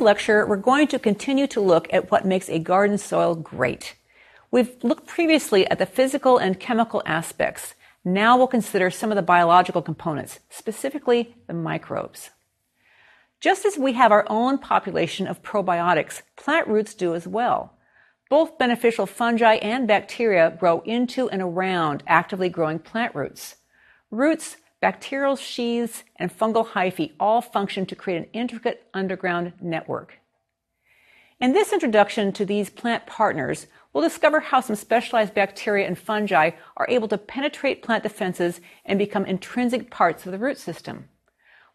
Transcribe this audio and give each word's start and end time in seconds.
this 0.00 0.06
lecture, 0.06 0.46
we're 0.46 0.56
going 0.56 0.86
to 0.88 0.98
continue 0.98 1.46
to 1.46 1.60
look 1.60 1.86
at 1.92 2.10
what 2.10 2.24
makes 2.24 2.48
a 2.48 2.58
garden 2.58 2.96
soil 2.96 3.34
great. 3.34 3.96
We've 4.50 4.82
looked 4.82 5.06
previously 5.06 5.66
at 5.66 5.78
the 5.78 5.84
physical 5.84 6.38
and 6.38 6.58
chemical 6.58 7.02
aspects. 7.04 7.74
Now 8.02 8.38
we'll 8.38 8.46
consider 8.46 8.90
some 8.90 9.12
of 9.12 9.16
the 9.16 9.22
biological 9.22 9.82
components, 9.82 10.40
specifically 10.48 11.36
the 11.48 11.52
microbes. 11.52 12.30
Just 13.40 13.66
as 13.66 13.76
we 13.76 13.92
have 13.92 14.10
our 14.10 14.24
own 14.30 14.56
population 14.56 15.26
of 15.26 15.42
probiotics, 15.42 16.22
plant 16.34 16.66
roots 16.66 16.94
do 16.94 17.14
as 17.14 17.28
well. 17.28 17.74
Both 18.30 18.56
beneficial 18.56 19.04
fungi 19.04 19.56
and 19.56 19.86
bacteria 19.86 20.56
grow 20.58 20.80
into 20.80 21.28
and 21.28 21.42
around 21.42 22.02
actively 22.06 22.48
growing 22.48 22.78
plant 22.78 23.14
roots. 23.14 23.56
Roots, 24.10 24.56
bacterial 24.80 25.36
sheaths, 25.36 26.04
and 26.16 26.36
fungal 26.36 26.68
hyphae 26.68 27.12
all 27.20 27.42
function 27.42 27.86
to 27.86 27.94
create 27.94 28.16
an 28.16 28.28
intricate 28.32 28.86
underground 28.94 29.52
network. 29.60 30.18
In 31.40 31.52
this 31.52 31.72
introduction 31.72 32.32
to 32.32 32.44
these 32.44 32.68
plant 32.68 33.06
partners, 33.06 33.66
we'll 33.92 34.06
discover 34.06 34.40
how 34.40 34.60
some 34.60 34.76
specialized 34.76 35.34
bacteria 35.34 35.86
and 35.86 35.98
fungi 35.98 36.50
are 36.76 36.86
able 36.88 37.08
to 37.08 37.18
penetrate 37.18 37.82
plant 37.82 38.02
defenses 38.02 38.60
and 38.84 38.98
become 38.98 39.24
intrinsic 39.24 39.90
parts 39.90 40.26
of 40.26 40.32
the 40.32 40.38
root 40.38 40.58
system. 40.58 41.08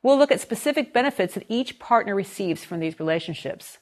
We'll 0.04 0.20
look 0.20 0.32
at 0.32 0.40
specific 0.40 0.94
benefits 0.94 1.34
that 1.34 1.48
each 1.50 1.80
partner 1.80 2.14
receives 2.14 2.64
from 2.64 2.80
these 2.80 3.00
relationships. 3.00 3.80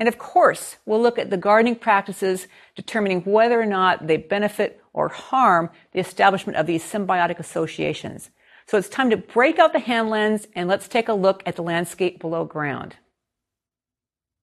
And 0.00 0.08
of 0.08 0.16
course, 0.16 0.78
we'll 0.86 1.02
look 1.02 1.18
at 1.18 1.28
the 1.28 1.36
gardening 1.36 1.76
practices 1.76 2.48
determining 2.74 3.20
whether 3.20 3.60
or 3.60 3.66
not 3.66 4.06
they 4.06 4.16
benefit 4.16 4.82
or 4.94 5.10
harm 5.10 5.68
the 5.92 6.00
establishment 6.00 6.56
of 6.56 6.66
these 6.66 6.82
symbiotic 6.82 7.38
associations. 7.38 8.30
So 8.66 8.78
it's 8.78 8.88
time 8.88 9.10
to 9.10 9.18
break 9.18 9.58
out 9.58 9.74
the 9.74 9.78
hand 9.78 10.08
lens 10.08 10.46
and 10.54 10.70
let's 10.70 10.88
take 10.88 11.08
a 11.08 11.12
look 11.12 11.42
at 11.44 11.56
the 11.56 11.62
landscape 11.62 12.18
below 12.18 12.46
ground. 12.46 12.96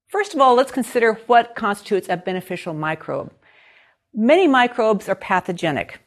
First 0.10 0.36
of 0.36 0.40
all, 0.40 0.54
let's 0.54 0.72
consider 0.72 1.14
what 1.26 1.56
constitutes 1.56 2.08
a 2.08 2.18
beneficial 2.18 2.76
microbe. 2.76 3.34
Many 4.14 4.48
microbes 4.48 5.10
are 5.10 5.16
pathogenic. 5.16 6.00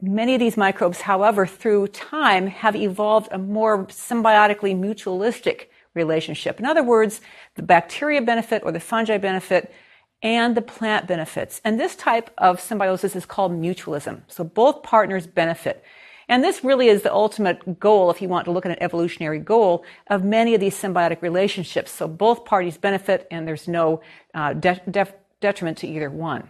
Many 0.00 0.34
of 0.34 0.40
these 0.40 0.56
microbes, 0.56 1.00
however, 1.00 1.46
through 1.46 1.88
time 1.88 2.46
have 2.46 2.76
evolved 2.76 3.28
a 3.32 3.38
more 3.38 3.86
symbiotically 3.86 4.78
mutualistic 4.78 5.66
relationship. 5.98 6.58
In 6.58 6.64
other 6.64 6.82
words, 6.82 7.20
the 7.56 7.62
bacteria 7.62 8.22
benefit 8.22 8.62
or 8.64 8.72
the 8.72 8.80
fungi 8.80 9.18
benefit 9.18 9.72
and 10.22 10.56
the 10.56 10.62
plant 10.62 11.06
benefits. 11.06 11.60
And 11.64 11.78
this 11.78 11.94
type 11.94 12.30
of 12.38 12.60
symbiosis 12.60 13.14
is 13.14 13.26
called 13.26 13.52
mutualism. 13.52 14.22
So 14.28 14.42
both 14.44 14.82
partners 14.82 15.26
benefit. 15.26 15.84
And 16.28 16.44
this 16.44 16.62
really 16.62 16.88
is 16.88 17.02
the 17.02 17.12
ultimate 17.12 17.80
goal, 17.80 18.10
if 18.10 18.20
you 18.20 18.28
want 18.28 18.44
to 18.44 18.50
look 18.50 18.66
at 18.66 18.72
an 18.72 18.82
evolutionary 18.82 19.38
goal, 19.38 19.84
of 20.08 20.24
many 20.24 20.54
of 20.54 20.60
these 20.60 20.76
symbiotic 20.76 21.22
relationships. 21.22 21.90
So 21.90 22.06
both 22.06 22.44
parties 22.44 22.76
benefit 22.76 23.26
and 23.30 23.46
there's 23.46 23.66
no 23.66 24.02
uh, 24.34 24.52
de- 24.52 24.82
de- 24.90 25.14
detriment 25.40 25.78
to 25.78 25.86
either 25.86 26.10
one. 26.10 26.48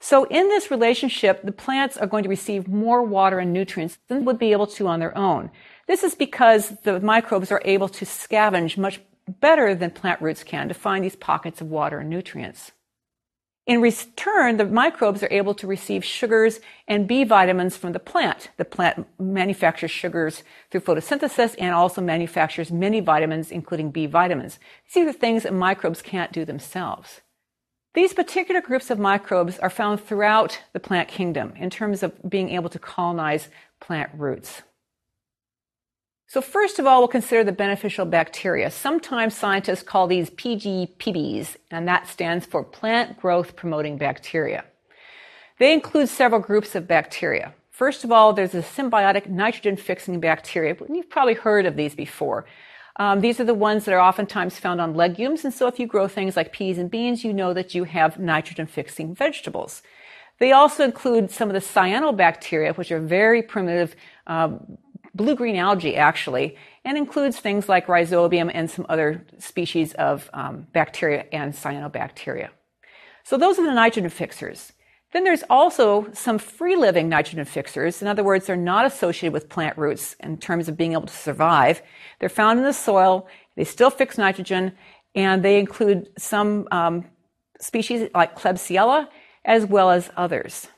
So 0.00 0.24
in 0.24 0.48
this 0.48 0.70
relationship, 0.70 1.42
the 1.42 1.52
plants 1.52 1.96
are 1.96 2.06
going 2.06 2.22
to 2.22 2.28
receive 2.28 2.68
more 2.68 3.02
water 3.02 3.40
and 3.40 3.52
nutrients 3.52 3.98
than 4.08 4.24
would 4.24 4.38
be 4.38 4.52
able 4.52 4.68
to 4.68 4.86
on 4.86 5.00
their 5.00 5.16
own. 5.18 5.50
This 5.88 6.04
is 6.04 6.14
because 6.14 6.68
the 6.84 7.00
microbes 7.00 7.50
are 7.50 7.62
able 7.64 7.88
to 7.88 8.04
scavenge 8.04 8.76
much 8.76 9.00
better 9.26 9.74
than 9.74 9.90
plant 9.90 10.20
roots 10.20 10.44
can 10.44 10.68
to 10.68 10.74
find 10.74 11.02
these 11.02 11.16
pockets 11.16 11.60
of 11.60 11.68
water 11.68 11.98
and 11.98 12.10
nutrients. 12.10 12.72
In 13.66 13.80
return, 13.80 14.56
the 14.56 14.64
microbes 14.64 15.22
are 15.22 15.28
able 15.30 15.54
to 15.54 15.66
receive 15.66 16.04
sugars 16.04 16.60
and 16.86 17.06
B 17.06 17.24
vitamins 17.24 17.76
from 17.76 17.92
the 17.92 17.98
plant. 17.98 18.50
The 18.56 18.64
plant 18.64 19.06
manufactures 19.18 19.90
sugars 19.90 20.42
through 20.70 20.82
photosynthesis 20.82 21.54
and 21.58 21.74
also 21.74 22.00
manufactures 22.00 22.70
many 22.70 23.00
vitamins, 23.00 23.50
including 23.50 23.90
B 23.90 24.06
vitamins. 24.06 24.58
These 24.94 25.02
are 25.02 25.12
the 25.12 25.18
things 25.18 25.42
that 25.42 25.52
microbes 25.52 26.00
can't 26.00 26.32
do 26.32 26.44
themselves. 26.44 27.22
These 27.94 28.14
particular 28.14 28.60
groups 28.60 28.90
of 28.90 28.98
microbes 28.98 29.58
are 29.58 29.70
found 29.70 30.02
throughout 30.02 30.60
the 30.72 30.80
plant 30.80 31.08
kingdom 31.08 31.52
in 31.56 31.68
terms 31.68 32.02
of 32.02 32.12
being 32.28 32.50
able 32.50 32.70
to 32.70 32.78
colonize 32.78 33.48
plant 33.80 34.10
roots. 34.14 34.62
So 36.30 36.42
first 36.42 36.78
of 36.78 36.86
all, 36.86 37.00
we'll 37.00 37.08
consider 37.08 37.42
the 37.42 37.52
beneficial 37.52 38.04
bacteria. 38.04 38.70
Sometimes 38.70 39.34
scientists 39.34 39.82
call 39.82 40.06
these 40.06 40.28
PGPBs, 40.28 41.56
and 41.70 41.88
that 41.88 42.06
stands 42.06 42.44
for 42.44 42.62
plant 42.62 43.18
growth 43.18 43.56
promoting 43.56 43.96
bacteria. 43.96 44.66
They 45.58 45.72
include 45.72 46.10
several 46.10 46.42
groups 46.42 46.74
of 46.74 46.86
bacteria. 46.86 47.54
First 47.70 48.04
of 48.04 48.12
all, 48.12 48.34
there's 48.34 48.52
the 48.52 48.60
symbiotic 48.60 49.26
nitrogen 49.26 49.78
fixing 49.78 50.20
bacteria. 50.20 50.76
You've 50.90 51.08
probably 51.08 51.32
heard 51.32 51.64
of 51.64 51.76
these 51.76 51.94
before. 51.94 52.44
Um, 52.96 53.22
these 53.22 53.40
are 53.40 53.44
the 53.44 53.54
ones 53.54 53.86
that 53.86 53.94
are 53.94 54.00
oftentimes 54.00 54.58
found 54.58 54.82
on 54.82 54.92
legumes, 54.92 55.46
and 55.46 55.54
so 55.54 55.66
if 55.66 55.80
you 55.80 55.86
grow 55.86 56.08
things 56.08 56.36
like 56.36 56.52
peas 56.52 56.76
and 56.76 56.90
beans, 56.90 57.24
you 57.24 57.32
know 57.32 57.54
that 57.54 57.74
you 57.74 57.84
have 57.84 58.18
nitrogen 58.18 58.66
fixing 58.66 59.14
vegetables. 59.14 59.82
They 60.38 60.52
also 60.52 60.84
include 60.84 61.30
some 61.30 61.48
of 61.48 61.54
the 61.54 61.60
cyanobacteria, 61.60 62.76
which 62.76 62.92
are 62.92 63.00
very 63.00 63.42
primitive 63.42 63.96
um, 64.26 64.78
blue-green 65.14 65.56
algae 65.56 65.96
actually, 65.96 66.56
and 66.84 66.96
includes 66.96 67.38
things 67.38 67.68
like 67.68 67.86
rhizobium 67.86 68.50
and 68.52 68.70
some 68.70 68.86
other 68.88 69.26
species 69.38 69.94
of 69.94 70.30
um, 70.32 70.66
bacteria 70.72 71.26
and 71.32 71.52
cyanobacteria. 71.52 72.48
So 73.24 73.36
those 73.36 73.58
are 73.58 73.66
the 73.66 73.74
nitrogen 73.74 74.10
fixers. 74.10 74.72
Then 75.12 75.24
there's 75.24 75.44
also 75.48 76.06
some 76.12 76.38
free-living 76.38 77.08
nitrogen 77.08 77.44
fixers. 77.46 78.02
In 78.02 78.08
other 78.08 78.22
words, 78.22 78.46
they're 78.46 78.56
not 78.56 78.84
associated 78.84 79.32
with 79.32 79.48
plant 79.48 79.78
roots 79.78 80.14
in 80.20 80.36
terms 80.36 80.68
of 80.68 80.76
being 80.76 80.92
able 80.92 81.06
to 81.06 81.12
survive. 81.14 81.82
They're 82.18 82.28
found 82.28 82.58
in 82.58 82.64
the 82.64 82.72
soil. 82.72 83.26
They 83.56 83.64
still 83.64 83.90
fix 83.90 84.18
nitrogen, 84.18 84.72
and 85.14 85.42
they 85.42 85.58
include 85.58 86.10
some 86.18 86.68
um, 86.70 87.06
species 87.58 88.10
like 88.14 88.38
Klebsiella 88.38 89.08
as 89.44 89.64
well 89.64 89.90
as 89.90 90.10
others. 90.16 90.68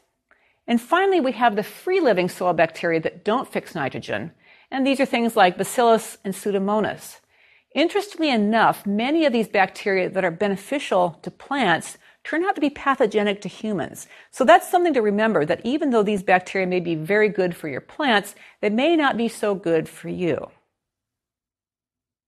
And 0.67 0.81
finally, 0.81 1.21
we 1.21 1.33
have 1.33 1.57
the 1.57 1.63
free 1.63 2.01
living 2.01 2.29
soil 2.29 2.53
bacteria 2.53 3.01
that 3.01 3.25
don't 3.25 3.51
fix 3.51 3.75
nitrogen. 3.75 4.33
And 4.71 4.87
these 4.87 5.01
are 5.01 5.07
things 5.07 5.37
like 5.37 5.59
Bacillus 5.59 6.19
and 6.25 6.35
Pseudomonas. 6.35 7.21
Interestingly 7.75 8.31
enough, 8.31 8.87
many 8.87 9.25
of 9.25 9.33
these 9.33 9.49
bacteria 9.49 10.11
that 10.11 10.25
are 10.25 10.31
beneficial 10.31 11.19
to 11.23 11.31
plants 11.31 11.99
turn 12.25 12.45
out 12.45 12.55
to 12.55 12.61
be 12.61 12.71
pathogenic 12.71 13.41
to 13.41 13.49
humans. 13.49 14.07
So 14.31 14.45
that's 14.45 14.69
something 14.69 14.93
to 14.95 15.03
remember 15.03 15.45
that 15.47 15.65
even 15.65 15.91
though 15.91 16.03
these 16.03 16.23
bacteria 16.23 16.67
may 16.67 16.81
be 16.81 16.95
very 16.95 17.29
good 17.29 17.57
for 17.57 17.69
your 17.69 17.81
plants, 17.81 18.35
they 18.61 18.71
may 18.71 18.97
not 18.97 19.17
be 19.17 19.29
so 19.29 19.55
good 19.55 19.89
for 19.89 20.09
you. 20.09 20.51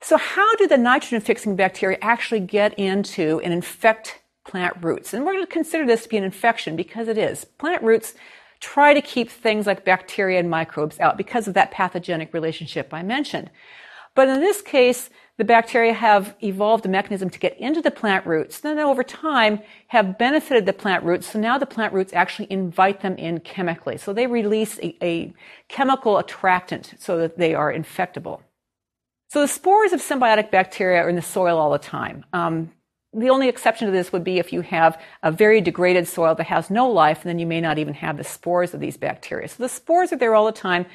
So 0.01 0.17
how 0.17 0.57
do 0.57 0.67
the 0.67 0.79
nitrogen 0.79 1.21
fixing 1.21 1.55
bacteria 1.55 1.99
actually 2.01 2.41
get 2.41 2.77
into 2.79 3.41
and 3.41 3.53
infect 3.53 4.22
plant 4.45 4.77
roots. 4.81 5.15
And 5.15 5.25
we're 5.25 5.35
going 5.35 5.47
to 5.47 5.53
consider 5.53 5.87
this 5.87 6.05
to 6.05 6.09
be 6.09 6.17
an 6.17 6.25
infection 6.25 6.77
because 6.77 7.09
it 7.09 7.19
is. 7.19 7.45
Plant 7.45 7.83
roots 7.83 8.15
try 8.61 8.95
to 8.95 9.03
keep 9.03 9.31
things 9.31 9.67
like 9.67 9.85
bacteria 9.85 10.39
and 10.39 10.49
microbes 10.49 10.99
out 11.01 11.17
because 11.17 11.49
of 11.49 11.55
that 11.55 11.71
pathogenic 11.71 12.33
relationship 12.33 12.93
I 12.93 13.03
mentioned. 13.03 13.51
But 14.15 14.29
in 14.29 14.41
this 14.41 14.63
case, 14.63 15.11
the 15.39 15.45
bacteria 15.45 15.95
have 15.95 16.37
evolved 16.43 16.85
a 16.85 16.89
mechanism 16.89 17.31
to 17.31 17.39
get 17.39 17.59
into 17.59 17.81
the 17.81 17.91
plant 17.91 18.27
roots. 18.27 18.61
Then 18.61 18.79
over 18.79 19.03
time 19.03 19.61
have 19.89 20.19
benefited 20.19 20.67
the 20.67 20.73
plant 20.73 21.05
roots. 21.05 21.33
So 21.33 21.41
now 21.41 21.57
the 21.59 21.67
plant 21.67 21.95
roots 21.95 22.13
actually 22.13 22.47
invite 22.51 23.01
them 23.01 23.17
in 23.17 23.41
chemically. 23.41 23.97
So 23.97 24.13
they 24.13 24.27
release 24.27 24.79
a, 24.81 24.97
a 25.03 25.35
chemical 25.69 26.19
attractant 26.19 26.95
so 26.99 27.19
that 27.19 27.39
they 27.39 27.55
are 27.55 27.73
infectable. 27.73 28.43
So 29.31 29.41
the 29.41 29.49
spores 29.49 29.95
of 29.95 30.01
symbiotic 30.01 30.51
bacteria 30.51 31.01
are 31.01 31.09
in 31.09 31.17
the 31.17 31.23
soil 31.23 31.59
all 31.59 31.73
the 31.73 31.79
time. 31.79 32.27
Um, 32.35 32.71
the 33.15 33.31
only 33.31 33.49
exception 33.49 33.87
to 33.87 33.93
this 33.93 34.13
would 34.13 34.25
be 34.25 34.39
if 34.39 34.53
you 34.53 34.63
have 34.63 35.01
a 35.23 35.31
very 35.31 35.61
degraded 35.61 36.09
soil 36.09 36.35
that 36.35 36.47
has 36.47 36.71
no 36.71 36.89
life, 36.89 37.23
and 37.23 37.29
then 37.29 37.39
you 37.39 37.47
may 37.47 37.61
not 37.61 37.79
even 37.79 37.95
have 37.95 38.17
the 38.17 38.25
spores 38.25 38.73
of 38.73 38.81
these 38.81 38.97
bacteria. 38.97 39.49
So 39.49 39.63
the 39.63 39.69
spores 39.69 40.13
are 40.13 40.17
there 40.17 40.35
all 40.35 40.47
the 40.47 40.53
time, 40.53 40.87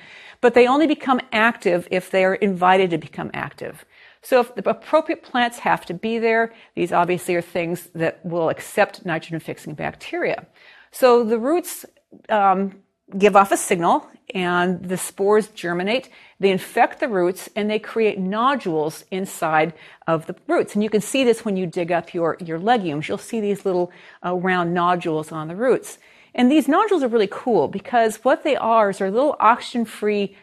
but 0.41 0.53
they 0.53 0.67
only 0.67 0.87
become 0.87 1.21
active 1.31 1.87
if 1.91 2.09
they 2.09 2.25
are 2.25 2.35
invited 2.35 2.89
to 2.89 2.97
become 2.97 3.29
active. 3.33 3.85
So 4.21 4.39
if 4.41 4.55
the 4.55 4.67
appropriate 4.69 5.23
plants 5.23 5.59
have 5.59 5.85
to 5.85 5.93
be 5.93 6.17
there, 6.17 6.53
these 6.75 6.91
obviously 6.91 7.35
are 7.35 7.41
things 7.41 7.89
that 7.93 8.25
will 8.25 8.49
accept 8.49 9.05
nitrogen 9.05 9.39
fixing 9.39 9.73
bacteria. 9.73 10.47
So 10.91 11.23
the 11.23 11.37
roots 11.37 11.85
um, 12.29 12.81
give 13.17 13.35
off 13.35 13.51
a 13.51 13.57
signal 13.57 14.07
and 14.33 14.83
the 14.83 14.97
spores 14.97 15.47
germinate. 15.49 16.09
They 16.39 16.51
infect 16.51 16.99
the 16.99 17.07
roots 17.07 17.49
and 17.55 17.69
they 17.69 17.79
create 17.79 18.19
nodules 18.19 19.05
inside 19.09 19.73
of 20.05 20.27
the 20.27 20.35
roots. 20.47 20.75
And 20.75 20.83
you 20.83 20.89
can 20.89 21.01
see 21.01 21.23
this 21.23 21.43
when 21.43 21.57
you 21.57 21.65
dig 21.65 21.91
up 21.91 22.13
your, 22.13 22.37
your 22.39 22.59
legumes. 22.59 23.07
You'll 23.07 23.17
see 23.17 23.41
these 23.41 23.65
little 23.65 23.91
uh, 24.23 24.35
round 24.35 24.73
nodules 24.73 25.31
on 25.31 25.47
the 25.47 25.55
roots. 25.55 25.97
And 26.35 26.51
these 26.51 26.67
nodules 26.67 27.01
are 27.01 27.07
really 27.07 27.29
cool 27.31 27.67
because 27.67 28.17
what 28.17 28.43
they 28.43 28.55
are 28.55 28.91
is 28.91 28.99
they're 28.99 29.09
little 29.09 29.35
oxygen-free 29.39 30.37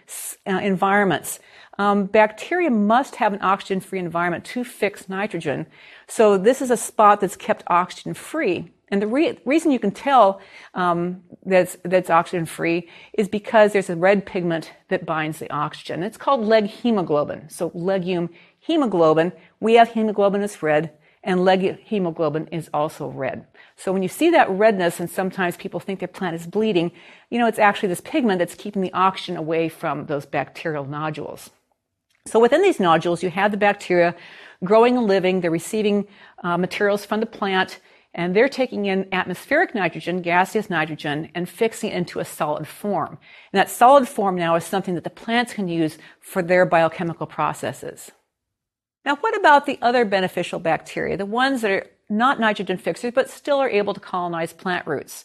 uh, 0.44 0.50
environments. 0.50 1.38
Um, 1.78 2.06
bacteria 2.06 2.70
must 2.70 3.16
have 3.16 3.32
an 3.32 3.42
oxygen-free 3.42 4.00
environment 4.00 4.44
to 4.46 4.64
fix 4.64 5.08
nitrogen. 5.08 5.66
So 6.08 6.36
this 6.36 6.60
is 6.60 6.72
a 6.72 6.76
spot 6.76 7.20
that's 7.20 7.36
kept 7.36 7.62
oxygen-free. 7.68 8.73
And 8.88 9.00
the 9.00 9.06
re- 9.06 9.38
reason 9.44 9.70
you 9.70 9.78
can 9.78 9.90
tell 9.90 10.40
um, 10.74 11.22
that's, 11.44 11.76
that's 11.84 12.10
oxygen 12.10 12.46
free 12.46 12.88
is 13.14 13.28
because 13.28 13.72
there's 13.72 13.90
a 13.90 13.96
red 13.96 14.26
pigment 14.26 14.72
that 14.88 15.06
binds 15.06 15.38
the 15.38 15.50
oxygen. 15.50 16.02
It's 16.02 16.18
called 16.18 16.44
leg 16.44 16.66
hemoglobin. 16.66 17.48
So 17.48 17.70
legume 17.74 18.30
hemoglobin, 18.60 19.32
we 19.60 19.74
have 19.74 19.90
hemoglobin 19.90 20.42
that's 20.42 20.62
red, 20.62 20.92
and 21.22 21.44
leg 21.44 21.78
hemoglobin 21.80 22.48
is 22.48 22.68
also 22.74 23.08
red. 23.08 23.46
So 23.76 23.92
when 23.92 24.02
you 24.02 24.08
see 24.08 24.30
that 24.30 24.50
redness, 24.50 25.00
and 25.00 25.10
sometimes 25.10 25.56
people 25.56 25.80
think 25.80 25.98
their 25.98 26.08
plant 26.08 26.36
is 26.36 26.46
bleeding, 26.46 26.92
you 27.30 27.38
know, 27.38 27.46
it's 27.46 27.58
actually 27.58 27.88
this 27.88 28.02
pigment 28.02 28.38
that's 28.38 28.54
keeping 28.54 28.82
the 28.82 28.92
oxygen 28.92 29.36
away 29.36 29.70
from 29.70 30.06
those 30.06 30.26
bacterial 30.26 30.84
nodules. 30.84 31.50
So 32.26 32.38
within 32.38 32.62
these 32.62 32.80
nodules, 32.80 33.22
you 33.22 33.30
have 33.30 33.50
the 33.50 33.56
bacteria 33.56 34.14
growing 34.62 34.96
and 34.96 35.06
living. 35.06 35.40
They're 35.40 35.50
receiving 35.50 36.06
uh, 36.42 36.56
materials 36.56 37.04
from 37.04 37.20
the 37.20 37.26
plant, 37.26 37.80
and 38.14 38.34
they're 38.34 38.48
taking 38.48 38.86
in 38.86 39.12
atmospheric 39.12 39.74
nitrogen, 39.74 40.22
gaseous 40.22 40.70
nitrogen, 40.70 41.30
and 41.34 41.48
fixing 41.48 41.90
it 41.90 41.96
into 41.96 42.20
a 42.20 42.24
solid 42.24 42.68
form. 42.68 43.18
And 43.52 43.58
that 43.58 43.70
solid 43.70 44.08
form 44.08 44.36
now 44.36 44.54
is 44.54 44.64
something 44.64 44.94
that 44.94 45.04
the 45.04 45.10
plants 45.10 45.54
can 45.54 45.66
use 45.66 45.98
for 46.20 46.40
their 46.40 46.64
biochemical 46.64 47.26
processes. 47.26 48.12
Now, 49.04 49.16
what 49.16 49.36
about 49.36 49.66
the 49.66 49.78
other 49.82 50.04
beneficial 50.04 50.60
bacteria, 50.60 51.16
the 51.16 51.26
ones 51.26 51.62
that 51.62 51.70
are 51.70 51.86
not 52.08 52.38
nitrogen 52.38 52.78
fixers, 52.78 53.12
but 53.12 53.28
still 53.28 53.58
are 53.58 53.68
able 53.68 53.94
to 53.94 54.00
colonize 54.00 54.52
plant 54.52 54.86
roots? 54.86 55.24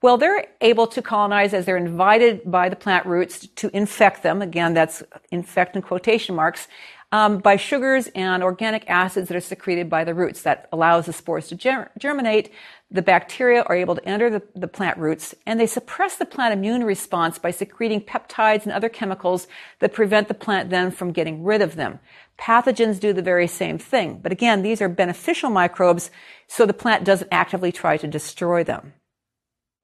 Well, 0.00 0.18
they're 0.18 0.46
able 0.60 0.86
to 0.88 1.02
colonize 1.02 1.54
as 1.54 1.64
they're 1.64 1.78
invited 1.78 2.42
by 2.44 2.68
the 2.68 2.76
plant 2.76 3.06
roots 3.06 3.46
to 3.56 3.74
infect 3.74 4.22
them. 4.22 4.42
Again, 4.42 4.74
that's 4.74 5.02
infect 5.30 5.76
in 5.76 5.82
quotation 5.82 6.34
marks 6.34 6.68
um, 7.14 7.38
by 7.38 7.54
sugars 7.56 8.08
and 8.16 8.42
organic 8.42 8.90
acids 8.90 9.28
that 9.28 9.36
are 9.36 9.40
secreted 9.40 9.88
by 9.88 10.02
the 10.02 10.14
roots. 10.14 10.42
That 10.42 10.68
allows 10.72 11.06
the 11.06 11.12
spores 11.12 11.46
to 11.46 11.54
ger- 11.54 11.92
germinate. 11.96 12.50
The 12.90 13.02
bacteria 13.02 13.62
are 13.62 13.76
able 13.76 13.94
to 13.94 14.04
enter 14.04 14.28
the, 14.28 14.42
the 14.56 14.66
plant 14.66 14.98
roots 14.98 15.32
and 15.46 15.60
they 15.60 15.68
suppress 15.68 16.16
the 16.16 16.26
plant 16.26 16.54
immune 16.54 16.82
response 16.82 17.38
by 17.38 17.52
secreting 17.52 18.00
peptides 18.00 18.64
and 18.64 18.72
other 18.72 18.88
chemicals 18.88 19.46
that 19.78 19.92
prevent 19.92 20.26
the 20.26 20.34
plant 20.34 20.70
then 20.70 20.90
from 20.90 21.12
getting 21.12 21.44
rid 21.44 21.62
of 21.62 21.76
them. 21.76 22.00
Pathogens 22.36 22.98
do 22.98 23.12
the 23.12 23.22
very 23.22 23.46
same 23.46 23.78
thing. 23.78 24.18
But 24.20 24.32
again, 24.32 24.62
these 24.62 24.82
are 24.82 24.88
beneficial 24.88 25.50
microbes, 25.50 26.10
so 26.48 26.66
the 26.66 26.74
plant 26.74 27.04
doesn't 27.04 27.28
actively 27.30 27.70
try 27.70 27.96
to 27.96 28.08
destroy 28.08 28.64
them. 28.64 28.92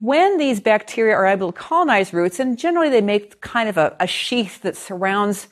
When 0.01 0.37
these 0.37 0.59
bacteria 0.59 1.15
are 1.15 1.27
able 1.27 1.53
to 1.53 1.59
colonize 1.59 2.13
roots, 2.13 2.41
and 2.41 2.59
generally 2.59 2.89
they 2.89 3.01
make 3.01 3.41
kind 3.41 3.69
of 3.69 3.77
a, 3.77 3.97
a 4.01 4.09
sheath 4.09 4.63
that 4.63 4.77
surrounds 4.77 5.47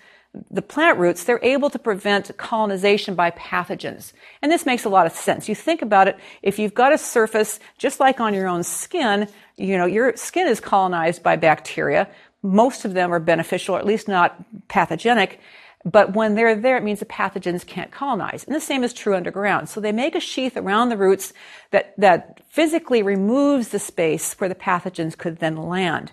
the 0.51 0.63
plant 0.63 0.99
roots, 0.99 1.25
they're 1.25 1.41
able 1.43 1.71
to 1.71 1.79
prevent 1.79 2.37
colonization 2.37 3.15
by 3.15 3.31
pathogens. 3.33 4.13
And 4.43 4.51
this 4.51 4.67
makes 4.67 4.85
a 4.85 4.89
lot 4.89 5.07
of 5.07 5.13
sense. 5.13 5.49
You 5.49 5.55
think 5.55 5.83
about 5.83 6.09
it, 6.09 6.19
if 6.43 6.59
you've 6.59 6.75
got 6.75 6.93
a 6.93 6.99
surface, 6.99 7.61
just 7.79 8.01
like 8.01 8.21
on 8.21 8.35
your 8.35 8.49
own 8.49 8.63
skin, 8.63 9.29
you 9.57 9.77
know, 9.77 9.87
your 9.87 10.17
skin 10.17 10.47
is 10.47 10.61
colonized 10.61 11.23
by 11.23 11.37
bacteria. 11.37 12.09
Most 12.43 12.85
of 12.85 12.95
them 12.95 13.13
are 13.13 13.19
beneficial, 13.19 13.77
or 13.77 13.79
at 13.79 13.87
least 13.87 14.09
not 14.09 14.37
pathogenic. 14.69 15.41
But 15.85 16.15
when 16.15 16.35
they're 16.35 16.57
there, 16.57 16.77
it 16.77 16.83
means 16.83 17.01
the 17.01 17.07
pathogens 17.07 17.65
can't 17.65 17.91
colonize. 17.91 18.45
And 18.45 18.55
the 18.55 18.61
same 18.61 18.85
is 18.85 18.93
true 18.93 19.15
underground. 19.15 19.69
So 19.69 19.81
they 19.81 19.93
make 19.93 20.15
a 20.15 20.21
sheath 20.21 20.57
around 20.57 20.89
the 20.89 20.97
roots 20.97 21.33
that, 21.71 21.95
that 21.99 22.41
physically 22.49 23.03
removes 23.03 23.69
the 23.69 23.79
space 23.79 24.35
where 24.35 24.49
the 24.49 24.55
pathogens 24.55 25.17
could 25.17 25.39
then 25.39 25.57
land. 25.57 26.13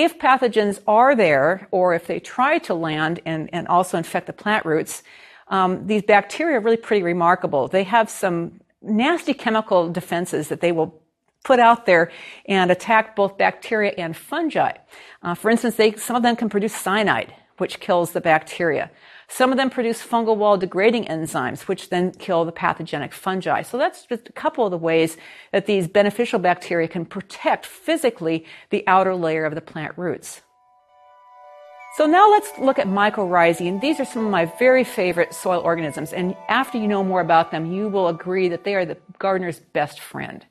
If 0.00 0.18
pathogens 0.18 0.80
are 0.86 1.14
there, 1.14 1.68
or 1.70 1.92
if 1.92 2.06
they 2.06 2.20
try 2.20 2.56
to 2.60 2.72
land 2.72 3.20
and, 3.26 3.50
and 3.52 3.68
also 3.68 3.98
infect 3.98 4.28
the 4.28 4.32
plant 4.32 4.64
roots, 4.64 5.02
um, 5.48 5.86
these 5.86 6.02
bacteria 6.02 6.56
are 6.56 6.60
really 6.60 6.78
pretty 6.78 7.02
remarkable. 7.02 7.68
They 7.68 7.84
have 7.84 8.08
some 8.08 8.62
nasty 8.80 9.34
chemical 9.34 9.90
defenses 9.92 10.48
that 10.48 10.62
they 10.62 10.72
will 10.72 11.02
put 11.44 11.60
out 11.60 11.84
there 11.84 12.10
and 12.46 12.70
attack 12.70 13.14
both 13.14 13.36
bacteria 13.36 13.92
and 13.98 14.16
fungi. 14.16 14.72
Uh, 15.22 15.34
for 15.34 15.50
instance, 15.50 15.76
they, 15.76 15.92
some 15.92 16.16
of 16.16 16.22
them 16.22 16.34
can 16.34 16.48
produce 16.48 16.74
cyanide, 16.74 17.34
which 17.60 17.80
kills 17.80 18.12
the 18.12 18.20
bacteria. 18.20 18.90
Some 19.28 19.52
of 19.52 19.58
them 19.58 19.70
produce 19.70 20.04
fungal 20.04 20.36
wall 20.36 20.58
degrading 20.58 21.04
enzymes, 21.04 21.68
which 21.68 21.88
then 21.88 22.10
kill 22.10 22.44
the 22.44 22.50
pathogenic 22.50 23.12
fungi. 23.12 23.62
So 23.62 23.78
that's 23.78 24.04
just 24.06 24.28
a 24.28 24.32
couple 24.32 24.64
of 24.64 24.72
the 24.72 24.78
ways 24.78 25.16
that 25.52 25.66
these 25.66 25.86
beneficial 25.86 26.40
bacteria 26.40 26.88
can 26.88 27.04
protect 27.04 27.64
physically 27.64 28.44
the 28.70 28.82
outer 28.88 29.14
layer 29.14 29.44
of 29.44 29.54
the 29.54 29.60
plant 29.60 29.96
roots. 29.96 30.40
So 31.96 32.06
now 32.06 32.30
let's 32.30 32.50
look 32.58 32.78
at 32.78 32.86
mycorrhizae, 32.86 33.68
and 33.68 33.80
these 33.80 33.98
are 33.98 34.04
some 34.04 34.24
of 34.24 34.30
my 34.30 34.46
very 34.58 34.84
favorite 34.84 35.34
soil 35.34 35.60
organisms. 35.60 36.12
And 36.12 36.36
after 36.48 36.78
you 36.78 36.86
know 36.86 37.02
more 37.02 37.20
about 37.20 37.50
them, 37.50 37.72
you 37.72 37.88
will 37.88 38.08
agree 38.08 38.48
that 38.48 38.64
they 38.64 38.76
are 38.76 38.84
the 38.84 38.96
gardener's 39.18 39.58
best 39.58 40.00
friend. 40.00 40.46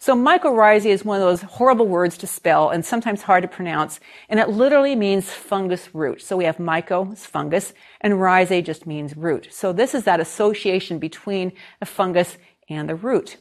So 0.00 0.14
mycorrhizae 0.14 0.86
is 0.86 1.04
one 1.04 1.20
of 1.20 1.26
those 1.26 1.42
horrible 1.42 1.86
words 1.86 2.16
to 2.18 2.26
spell 2.28 2.70
and 2.70 2.84
sometimes 2.84 3.22
hard 3.22 3.42
to 3.42 3.48
pronounce, 3.48 3.98
and 4.28 4.38
it 4.38 4.48
literally 4.48 4.94
means 4.94 5.30
fungus 5.30 5.92
root. 5.92 6.22
So 6.22 6.36
we 6.36 6.44
have 6.44 6.58
myco, 6.58 7.12
is 7.12 7.26
fungus, 7.26 7.72
and 8.00 8.14
rhizae 8.14 8.64
just 8.64 8.86
means 8.86 9.16
root. 9.16 9.48
So 9.50 9.72
this 9.72 9.94
is 9.94 10.04
that 10.04 10.20
association 10.20 11.00
between 11.00 11.52
the 11.80 11.86
fungus 11.86 12.38
and 12.68 12.88
the 12.88 12.94
root. 12.94 13.38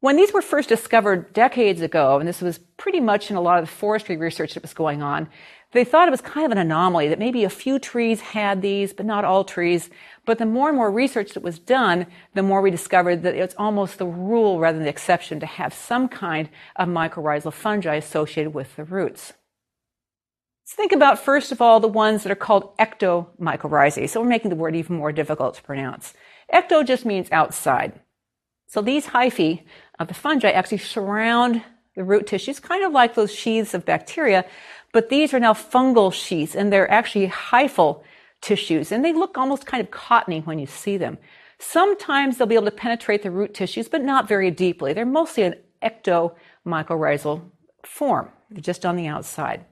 When 0.00 0.16
these 0.16 0.32
were 0.32 0.42
first 0.42 0.68
discovered 0.68 1.32
decades 1.32 1.80
ago, 1.80 2.18
and 2.18 2.28
this 2.28 2.40
was 2.40 2.58
pretty 2.58 3.00
much 3.00 3.30
in 3.30 3.36
a 3.36 3.40
lot 3.40 3.58
of 3.58 3.66
the 3.66 3.74
forestry 3.74 4.16
research 4.16 4.54
that 4.54 4.62
was 4.62 4.74
going 4.74 5.02
on, 5.02 5.28
they 5.72 5.84
thought 5.84 6.08
it 6.08 6.10
was 6.10 6.20
kind 6.20 6.44
of 6.44 6.52
an 6.52 6.58
anomaly 6.58 7.08
that 7.08 7.18
maybe 7.18 7.44
a 7.44 7.50
few 7.50 7.78
trees 7.78 8.20
had 8.20 8.60
these, 8.60 8.92
but 8.92 9.06
not 9.06 9.24
all 9.24 9.44
trees. 9.44 9.88
But 10.26 10.38
the 10.38 10.46
more 10.46 10.68
and 10.68 10.76
more 10.76 10.90
research 10.90 11.32
that 11.34 11.44
was 11.44 11.58
done, 11.58 12.06
the 12.34 12.42
more 12.42 12.60
we 12.60 12.70
discovered 12.70 13.22
that 13.22 13.36
it's 13.36 13.54
almost 13.56 13.98
the 13.98 14.06
rule 14.06 14.58
rather 14.58 14.78
than 14.78 14.84
the 14.84 14.90
exception 14.90 15.38
to 15.40 15.46
have 15.46 15.72
some 15.72 16.08
kind 16.08 16.48
of 16.74 16.88
mycorrhizal 16.88 17.52
fungi 17.52 17.94
associated 17.94 18.52
with 18.52 18.74
the 18.74 18.84
roots. 18.84 19.32
Let's 20.64 20.76
think 20.76 20.92
about, 20.92 21.18
first 21.18 21.52
of 21.52 21.60
all, 21.60 21.78
the 21.78 21.88
ones 21.88 22.24
that 22.24 22.32
are 22.32 22.36
called 22.36 22.76
ectomycorrhizae. 22.78 24.08
So 24.08 24.20
we're 24.20 24.28
making 24.28 24.50
the 24.50 24.56
word 24.56 24.74
even 24.74 24.96
more 24.96 25.12
difficult 25.12 25.54
to 25.54 25.62
pronounce. 25.62 26.14
Ecto 26.52 26.84
just 26.84 27.04
means 27.04 27.28
outside. 27.30 28.00
So 28.66 28.82
these 28.82 29.06
hyphae 29.06 29.64
of 29.98 30.08
the 30.08 30.14
fungi 30.14 30.50
actually 30.50 30.78
surround 30.78 31.62
the 31.96 32.04
root 32.04 32.26
tissues, 32.26 32.60
kind 32.60 32.84
of 32.84 32.92
like 32.92 33.14
those 33.14 33.34
sheaths 33.34 33.74
of 33.74 33.84
bacteria, 33.84 34.44
but 34.92 35.08
these 35.08 35.32
are 35.32 35.40
now 35.40 35.52
fungal 35.52 36.12
sheaths 36.12 36.54
and 36.54 36.72
they're 36.72 36.90
actually 36.90 37.28
hyphal 37.28 38.02
tissues 38.40 38.92
and 38.92 39.04
they 39.04 39.12
look 39.12 39.36
almost 39.36 39.66
kind 39.66 39.80
of 39.80 39.90
cottony 39.90 40.40
when 40.40 40.58
you 40.58 40.66
see 40.66 40.96
them. 40.96 41.18
Sometimes 41.58 42.38
they'll 42.38 42.46
be 42.46 42.54
able 42.54 42.64
to 42.64 42.70
penetrate 42.70 43.22
the 43.22 43.30
root 43.30 43.52
tissues, 43.52 43.88
but 43.88 44.02
not 44.02 44.26
very 44.26 44.50
deeply. 44.50 44.92
They're 44.92 45.04
mostly 45.04 45.42
an 45.42 45.54
ectomycorrhizal 45.82 47.42
form. 47.84 48.30
They're 48.50 48.62
just 48.62 48.86
on 48.86 48.96
the 48.96 49.06
outside. 49.06 49.66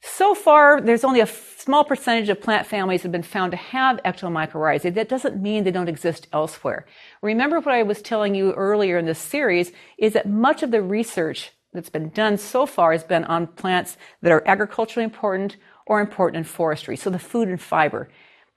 So 0.00 0.34
far, 0.34 0.80
there's 0.80 1.02
only 1.02 1.20
a 1.20 1.26
small 1.26 1.82
percentage 1.84 2.28
of 2.28 2.40
plant 2.40 2.66
families 2.66 3.02
have 3.02 3.10
been 3.10 3.24
found 3.24 3.50
to 3.50 3.56
have 3.56 4.00
ectomycorrhizae. 4.04 4.94
That 4.94 5.08
doesn't 5.08 5.42
mean 5.42 5.64
they 5.64 5.72
don't 5.72 5.88
exist 5.88 6.28
elsewhere. 6.32 6.86
Remember 7.20 7.58
what 7.58 7.74
I 7.74 7.82
was 7.82 8.00
telling 8.00 8.36
you 8.36 8.52
earlier 8.52 8.98
in 8.98 9.06
this 9.06 9.18
series 9.18 9.72
is 9.98 10.12
that 10.12 10.28
much 10.28 10.62
of 10.62 10.70
the 10.70 10.82
research 10.82 11.50
that's 11.72 11.90
been 11.90 12.10
done 12.10 12.38
so 12.38 12.66
far 12.66 12.92
has 12.92 13.04
been 13.04 13.24
on 13.24 13.46
plants 13.46 13.96
that 14.22 14.32
are 14.32 14.46
agriculturally 14.46 15.04
important 15.04 15.56
or 15.86 16.00
important 16.00 16.38
in 16.38 16.44
forestry. 16.44 16.96
So 16.96 17.10
the 17.10 17.18
food 17.18 17.48
and 17.48 17.60
fiber. 17.60 18.08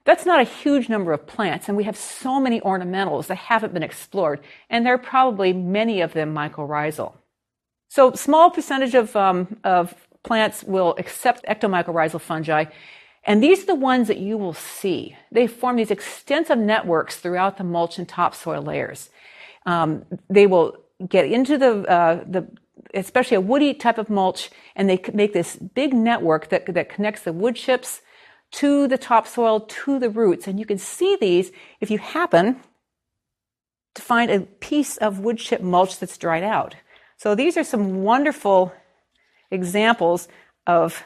That's 0.04 0.26
not 0.26 0.40
a 0.40 0.44
huge 0.44 0.88
number 0.88 1.12
of 1.12 1.26
plants, 1.26 1.68
and 1.68 1.76
we 1.76 1.84
have 1.84 1.96
so 1.96 2.40
many 2.40 2.60
ornamentals 2.60 3.28
that 3.28 3.36
haven't 3.36 3.72
been 3.72 3.84
explored, 3.84 4.40
and 4.68 4.84
there 4.84 4.94
are 4.94 4.98
probably 4.98 5.52
many 5.52 6.00
of 6.00 6.12
them 6.12 6.34
mycorrhizal. 6.34 7.12
So 7.88 8.12
small 8.14 8.50
percentage 8.50 8.94
of, 8.94 9.14
um, 9.14 9.58
of 9.62 9.94
plants 10.24 10.64
will 10.64 10.96
accept 10.98 11.44
ectomycorrhizal 11.44 12.20
fungi, 12.20 12.64
and 13.24 13.40
these 13.40 13.62
are 13.62 13.66
the 13.66 13.74
ones 13.76 14.08
that 14.08 14.18
you 14.18 14.36
will 14.36 14.54
see. 14.54 15.16
They 15.30 15.46
form 15.46 15.76
these 15.76 15.92
extensive 15.92 16.58
networks 16.58 17.16
throughout 17.16 17.56
the 17.56 17.64
mulch 17.64 17.96
and 17.98 18.08
topsoil 18.08 18.62
layers. 18.62 19.08
Um, 19.66 20.04
they 20.28 20.48
will 20.48 20.78
get 21.08 21.26
into 21.26 21.56
the, 21.58 21.88
uh, 21.88 22.24
the 22.26 22.48
especially 22.94 23.36
a 23.36 23.40
woody 23.40 23.74
type 23.74 23.98
of 23.98 24.10
mulch, 24.10 24.50
and 24.76 24.88
they 24.88 25.00
make 25.12 25.32
this 25.32 25.56
big 25.56 25.92
network 25.92 26.48
that, 26.50 26.66
that 26.74 26.88
connects 26.88 27.22
the 27.22 27.32
wood 27.32 27.56
chips 27.56 28.00
to 28.52 28.86
the 28.86 28.98
topsoil 28.98 29.60
to 29.60 29.98
the 29.98 30.10
roots. 30.10 30.46
And 30.46 30.58
you 30.58 30.66
can 30.66 30.78
see 30.78 31.16
these 31.16 31.50
if 31.80 31.90
you 31.90 31.98
happen 31.98 32.60
to 33.94 34.02
find 34.02 34.30
a 34.30 34.40
piece 34.40 34.96
of 34.98 35.18
wood 35.20 35.38
chip 35.38 35.60
mulch 35.60 35.98
that's 35.98 36.18
dried 36.18 36.44
out. 36.44 36.74
So 37.16 37.34
these 37.34 37.56
are 37.56 37.64
some 37.64 38.02
wonderful 38.02 38.72
examples 39.50 40.28
of 40.66 41.04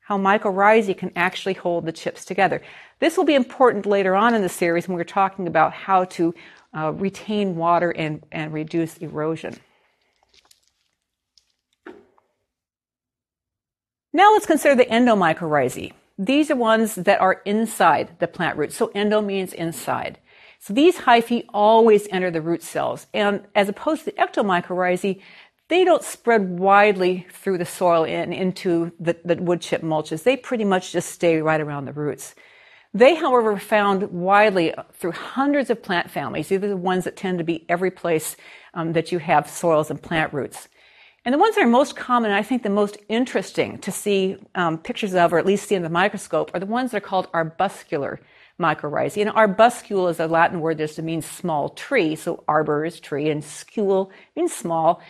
how 0.00 0.16
mycorrhizae 0.18 0.96
can 0.96 1.12
actually 1.16 1.54
hold 1.54 1.84
the 1.84 1.92
chips 1.92 2.24
together. 2.24 2.62
This 3.00 3.16
will 3.16 3.24
be 3.24 3.34
important 3.34 3.86
later 3.86 4.14
on 4.14 4.34
in 4.34 4.42
the 4.42 4.48
series 4.48 4.88
when 4.88 4.96
we're 4.96 5.04
talking 5.04 5.46
about 5.46 5.72
how 5.72 6.04
to 6.04 6.34
uh, 6.76 6.92
retain 6.92 7.56
water 7.56 7.90
and, 7.90 8.24
and 8.30 8.52
reduce 8.52 8.96
erosion. 8.98 9.54
Now 14.16 14.32
let's 14.32 14.46
consider 14.46 14.74
the 14.74 14.86
endomycorrhizae. 14.86 15.92
These 16.18 16.50
are 16.50 16.56
ones 16.56 16.94
that 16.94 17.20
are 17.20 17.42
inside 17.44 18.18
the 18.18 18.26
plant 18.26 18.56
root. 18.56 18.72
So 18.72 18.90
endo 18.94 19.20
means 19.20 19.52
inside. 19.52 20.18
So 20.58 20.72
these 20.72 20.96
hyphae 20.96 21.44
always 21.52 22.08
enter 22.10 22.30
the 22.30 22.40
root 22.40 22.62
cells. 22.62 23.08
And 23.12 23.46
as 23.54 23.68
opposed 23.68 24.04
to 24.04 24.06
the 24.06 24.12
ectomycorrhizae, 24.12 25.20
they 25.68 25.84
don't 25.84 26.02
spread 26.02 26.58
widely 26.58 27.26
through 27.30 27.58
the 27.58 27.66
soil 27.66 28.06
and 28.06 28.32
into 28.32 28.90
the, 28.98 29.18
the 29.22 29.36
wood 29.36 29.60
chip 29.60 29.82
mulches. 29.82 30.22
They 30.22 30.38
pretty 30.38 30.64
much 30.64 30.92
just 30.92 31.10
stay 31.10 31.42
right 31.42 31.60
around 31.60 31.84
the 31.84 31.92
roots. 31.92 32.34
They, 32.94 33.16
however, 33.16 33.52
are 33.52 33.58
found 33.58 34.04
widely 34.04 34.72
through 34.94 35.12
hundreds 35.12 35.68
of 35.68 35.82
plant 35.82 36.10
families. 36.10 36.48
These 36.48 36.62
are 36.62 36.68
the 36.68 36.76
ones 36.78 37.04
that 37.04 37.18
tend 37.18 37.36
to 37.36 37.44
be 37.44 37.66
every 37.68 37.90
place 37.90 38.34
um, 38.72 38.94
that 38.94 39.12
you 39.12 39.18
have 39.18 39.46
soils 39.46 39.90
and 39.90 40.00
plant 40.00 40.32
roots. 40.32 40.68
And 41.26 41.32
the 41.32 41.38
ones 41.38 41.56
that 41.56 41.64
are 41.64 41.68
most 41.68 41.96
common, 41.96 42.30
and 42.30 42.38
I 42.38 42.44
think 42.44 42.62
the 42.62 42.70
most 42.70 42.98
interesting 43.08 43.78
to 43.78 43.90
see 43.90 44.36
um, 44.54 44.78
pictures 44.78 45.12
of, 45.12 45.32
or 45.32 45.38
at 45.40 45.44
least 45.44 45.68
see 45.68 45.74
in 45.74 45.82
the 45.82 45.88
microscope, 45.88 46.52
are 46.54 46.60
the 46.60 46.66
ones 46.66 46.92
that 46.92 46.98
are 46.98 47.00
called 47.00 47.26
arbuscular 47.32 48.18
mycorrhizae. 48.60 49.22
And 49.22 49.30
arbuscule 49.30 50.08
is 50.08 50.20
a 50.20 50.28
Latin 50.28 50.60
word 50.60 50.78
that 50.78 50.96
means 50.98 51.26
small 51.26 51.70
tree. 51.70 52.14
So 52.14 52.44
arbor 52.46 52.84
is 52.84 53.00
tree 53.00 53.28
and 53.28 53.42
scule 53.42 54.12
means 54.36 54.54
small. 54.54 55.02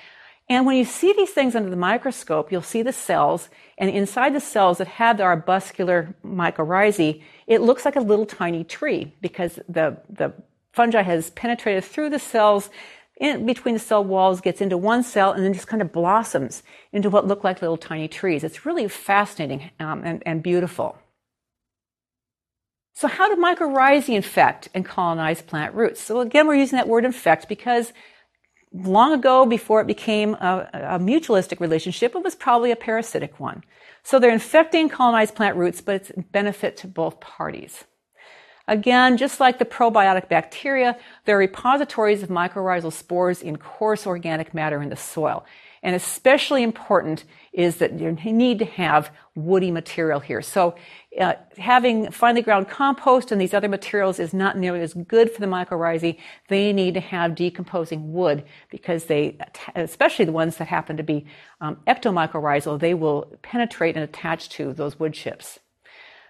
And 0.49 0.65
when 0.65 0.77
you 0.77 0.87
see 0.87 1.13
these 1.13 1.33
things 1.33 1.55
under 1.55 1.69
the 1.69 1.77
microscope, 1.77 2.51
you'll 2.51 2.63
see 2.63 2.81
the 2.81 2.95
cells, 2.95 3.51
and 3.77 3.91
inside 3.91 4.35
the 4.35 4.41
cells 4.41 4.79
that 4.79 4.89
have 4.89 5.19
the 5.19 5.25
arbuscular 5.25 6.15
mycorrhizae, 6.25 7.23
it 7.47 7.61
looks 7.61 7.85
like 7.85 7.97
a 7.97 8.01
little 8.01 8.25
tiny 8.25 8.65
tree 8.65 9.13
because 9.21 9.59
the, 9.69 9.99
the 10.09 10.33
fungi 10.73 11.03
has 11.03 11.29
penetrated 11.31 11.85
through 11.85 12.09
the 12.09 12.19
cells 12.19 12.71
in 13.17 13.47
between 13.47 13.75
the 13.75 13.81
cell 13.81 14.05
walls, 14.05 14.41
gets 14.41 14.61
into 14.61 14.77
one 14.77 15.03
cell, 15.03 15.33
and 15.33 15.45
then 15.45 15.55
just 15.55 15.67
kind 15.67 15.83
of 15.83 15.93
blossoms 15.93 16.63
into 16.93 17.09
what 17.09 17.27
look 17.27 17.45
like 17.45 17.63
little 17.63 17.77
tiny 17.77 18.09
trees. 18.09 18.45
It's 18.45 18.67
really 18.67 18.89
fascinating 18.89 19.71
um, 19.81 20.03
and, 20.05 20.23
and 20.27 20.43
beautiful. 20.43 20.99
So 22.95 23.09
how 23.09 23.29
do 23.29 23.41
mycorrhizae 23.41 24.15
infect 24.15 24.69
and 24.75 24.85
colonize 24.85 25.43
plant 25.43 25.75
roots? 25.75 26.01
So 26.01 26.21
again, 26.21 26.47
we're 26.47 26.57
using 26.57 26.77
that 26.77 26.89
word 26.89 27.05
infect 27.05 27.49
because 27.49 27.93
long 28.73 29.13
ago, 29.13 29.47
before 29.47 29.81
it 29.81 29.87
became 29.87 30.35
a, 30.35 30.69
a, 30.73 30.99
mutualistic 30.99 31.61
relationship, 31.61 32.15
it 32.15 32.23
was 32.23 32.35
probably 32.35 32.71
a 32.71 32.77
parasitic 32.77 33.39
one. 33.39 33.65
So 34.03 34.19
they're 34.19 34.31
infecting 34.31 34.89
colonized 34.89 35.35
plant 35.35 35.57
roots, 35.57 35.81
but 35.81 35.97
it's 35.97 36.11
a 36.11 36.21
benefit 36.21 36.77
to 36.79 36.87
both 36.87 37.21
parties. 37.21 37.85
Again, 38.69 39.17
just 39.17 39.39
like 39.39 39.59
the 39.59 39.65
probiotic 39.65 40.29
bacteria, 40.29 40.99
they're 41.25 41.39
repositories 41.39 42.23
of 42.23 42.29
mycorrhizal 42.29 42.93
spores 42.93 43.43
in 43.43 43.59
coarse 43.59 44.07
organic 44.07 44.53
matter 44.55 44.83
in 44.83 44.89
the 44.89 44.97
soil. 44.97 45.45
And 45.83 45.95
especially 45.95 46.65
important 46.65 47.23
is 47.53 47.77
that 47.77 48.01
you 48.01 48.11
need 48.11 48.59
to 48.59 48.65
have 48.65 49.13
woody 49.37 49.71
material 49.71 50.19
here. 50.19 50.43
So 50.43 50.75
uh, 51.21 51.35
having 51.59 52.11
finely 52.11 52.43
ground 52.43 52.69
compost 52.69 53.31
and 53.31 53.41
these 53.41 53.55
other 53.55 53.69
materials 53.69 54.19
is 54.19 54.35
not 54.35 54.59
nearly 54.59 54.81
as 54.81 54.95
good 54.95 55.31
for 55.31 55.41
the 55.41 55.47
mycorrhizae. 55.47 56.19
They 56.49 56.73
need 56.73 56.95
to 56.95 57.01
have 57.01 57.37
decomposing 57.37 58.13
wood 58.13 58.45
because 58.69 59.05
they, 59.05 59.39
especially 59.77 60.25
the 60.25 60.33
ones 60.33 60.57
that 60.57 60.67
happen 60.67 60.97
to 60.97 61.05
be 61.05 61.27
um, 61.61 61.77
ectomycorrhizal, 61.87 62.81
they 62.81 62.95
will 62.95 63.39
penetrate 63.43 63.95
and 63.95 64.03
attach 64.03 64.49
to 64.51 64.73
those 64.73 64.99
wood 64.99 65.15
chips. 65.15 65.61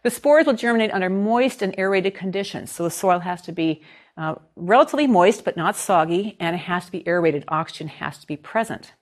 The 0.02 0.10
spores 0.10 0.46
will 0.46 0.54
germinate 0.54 0.92
under 0.92 1.10
moist 1.10 1.62
and 1.62 1.74
aerated 1.78 2.14
conditions. 2.14 2.72
So 2.72 2.84
the 2.84 2.90
soil 2.90 3.20
has 3.20 3.42
to 3.42 3.52
be 3.52 3.82
uh, 4.16 4.36
relatively 4.54 5.06
moist 5.06 5.44
but 5.44 5.56
not 5.56 5.76
soggy, 5.76 6.36
and 6.40 6.54
it 6.54 6.60
has 6.60 6.86
to 6.86 6.92
be 6.92 7.06
aerated. 7.06 7.44
Oxygen 7.48 7.88
has 7.88 8.18
to 8.18 8.26
be 8.26 8.36
present. 8.36 8.92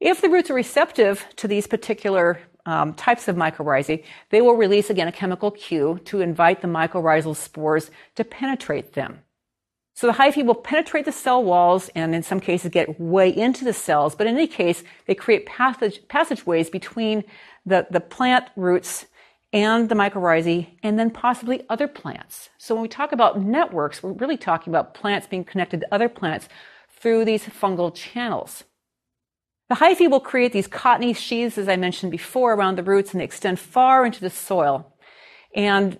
If 0.00 0.20
the 0.20 0.28
roots 0.28 0.50
are 0.50 0.54
receptive 0.54 1.26
to 1.36 1.46
these 1.46 1.66
particular 1.66 2.40
um, 2.66 2.94
types 2.94 3.28
of 3.28 3.36
mycorrhizae, 3.36 4.04
they 4.30 4.40
will 4.40 4.54
release 4.54 4.90
again 4.90 5.08
a 5.08 5.12
chemical 5.12 5.50
cue 5.50 6.00
to 6.06 6.20
invite 6.20 6.60
the 6.60 6.68
mycorrhizal 6.68 7.36
spores 7.36 7.90
to 8.16 8.24
penetrate 8.24 8.94
them. 8.94 9.20
So 9.94 10.06
the 10.06 10.14
hyphae 10.14 10.44
will 10.44 10.54
penetrate 10.54 11.04
the 11.04 11.12
cell 11.12 11.44
walls 11.44 11.90
and 11.94 12.14
in 12.14 12.22
some 12.22 12.40
cases 12.40 12.70
get 12.70 12.98
way 12.98 13.28
into 13.28 13.64
the 13.64 13.72
cells, 13.72 14.14
but 14.14 14.26
in 14.26 14.34
any 14.34 14.46
case, 14.46 14.82
they 15.06 15.14
create 15.14 15.46
passage, 15.46 16.00
passageways 16.08 16.70
between 16.70 17.24
the, 17.66 17.86
the 17.90 18.00
plant 18.00 18.46
roots 18.56 19.06
and 19.52 19.88
the 19.88 19.94
mycorrhizae 19.94 20.68
and 20.82 20.98
then 20.98 21.10
possibly 21.10 21.62
other 21.68 21.86
plants. 21.86 22.48
So 22.58 22.74
when 22.74 22.82
we 22.82 22.88
talk 22.88 23.12
about 23.12 23.40
networks, 23.40 24.02
we're 24.02 24.12
really 24.12 24.36
talking 24.36 24.72
about 24.72 24.94
plants 24.94 25.26
being 25.26 25.44
connected 25.44 25.80
to 25.80 25.94
other 25.94 26.08
plants 26.08 26.48
through 26.88 27.24
these 27.24 27.44
fungal 27.44 27.94
channels. 27.94 28.64
The 29.68 29.76
hyphae 29.76 30.10
will 30.10 30.20
create 30.20 30.52
these 30.52 30.66
cottony 30.66 31.12
sheaths, 31.12 31.58
as 31.58 31.68
I 31.68 31.76
mentioned 31.76 32.12
before, 32.12 32.54
around 32.54 32.76
the 32.76 32.82
roots 32.82 33.12
and 33.12 33.20
they 33.20 33.24
extend 33.24 33.58
far 33.58 34.04
into 34.06 34.20
the 34.20 34.30
soil. 34.30 34.94
And 35.54 35.98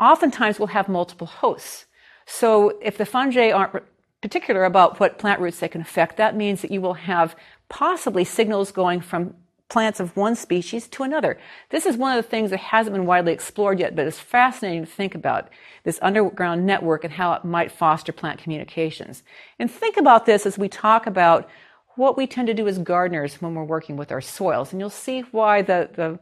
oftentimes 0.00 0.58
we'll 0.58 0.68
have 0.68 0.88
multiple 0.88 1.26
hosts. 1.26 1.86
So 2.26 2.78
if 2.82 2.98
the 2.98 3.06
fungi 3.06 3.50
aren't 3.50 3.84
particular 4.20 4.64
about 4.64 5.00
what 5.00 5.18
plant 5.18 5.40
roots 5.40 5.58
they 5.58 5.68
can 5.68 5.80
affect, 5.80 6.16
that 6.16 6.36
means 6.36 6.62
that 6.62 6.70
you 6.70 6.80
will 6.80 6.94
have 6.94 7.34
possibly 7.68 8.24
signals 8.24 8.70
going 8.70 9.00
from 9.00 9.34
plants 9.72 10.00
of 10.00 10.14
one 10.16 10.36
species 10.36 10.86
to 10.86 11.02
another. 11.02 11.38
This 11.70 11.86
is 11.86 11.96
one 11.96 12.16
of 12.16 12.22
the 12.22 12.30
things 12.30 12.50
that 12.50 12.60
hasn't 12.60 12.94
been 12.94 13.06
widely 13.06 13.32
explored 13.32 13.80
yet, 13.80 13.96
but 13.96 14.06
it's 14.06 14.18
fascinating 14.18 14.84
to 14.84 14.90
think 14.90 15.14
about 15.14 15.48
this 15.84 15.98
underground 16.02 16.66
network 16.66 17.04
and 17.04 17.12
how 17.14 17.32
it 17.32 17.42
might 17.42 17.72
foster 17.72 18.12
plant 18.12 18.38
communications. 18.38 19.22
And 19.58 19.70
think 19.70 19.96
about 19.96 20.26
this 20.26 20.44
as 20.44 20.58
we 20.58 20.68
talk 20.68 21.06
about 21.06 21.48
what 21.96 22.18
we 22.18 22.26
tend 22.26 22.48
to 22.48 22.54
do 22.54 22.68
as 22.68 22.78
gardeners 22.78 23.40
when 23.40 23.54
we're 23.54 23.64
working 23.64 23.96
with 23.96 24.12
our 24.12 24.20
soils. 24.20 24.72
And 24.72 24.80
you'll 24.80 24.90
see 24.90 25.22
why 25.32 25.62
the, 25.62 25.88
the, 25.94 26.18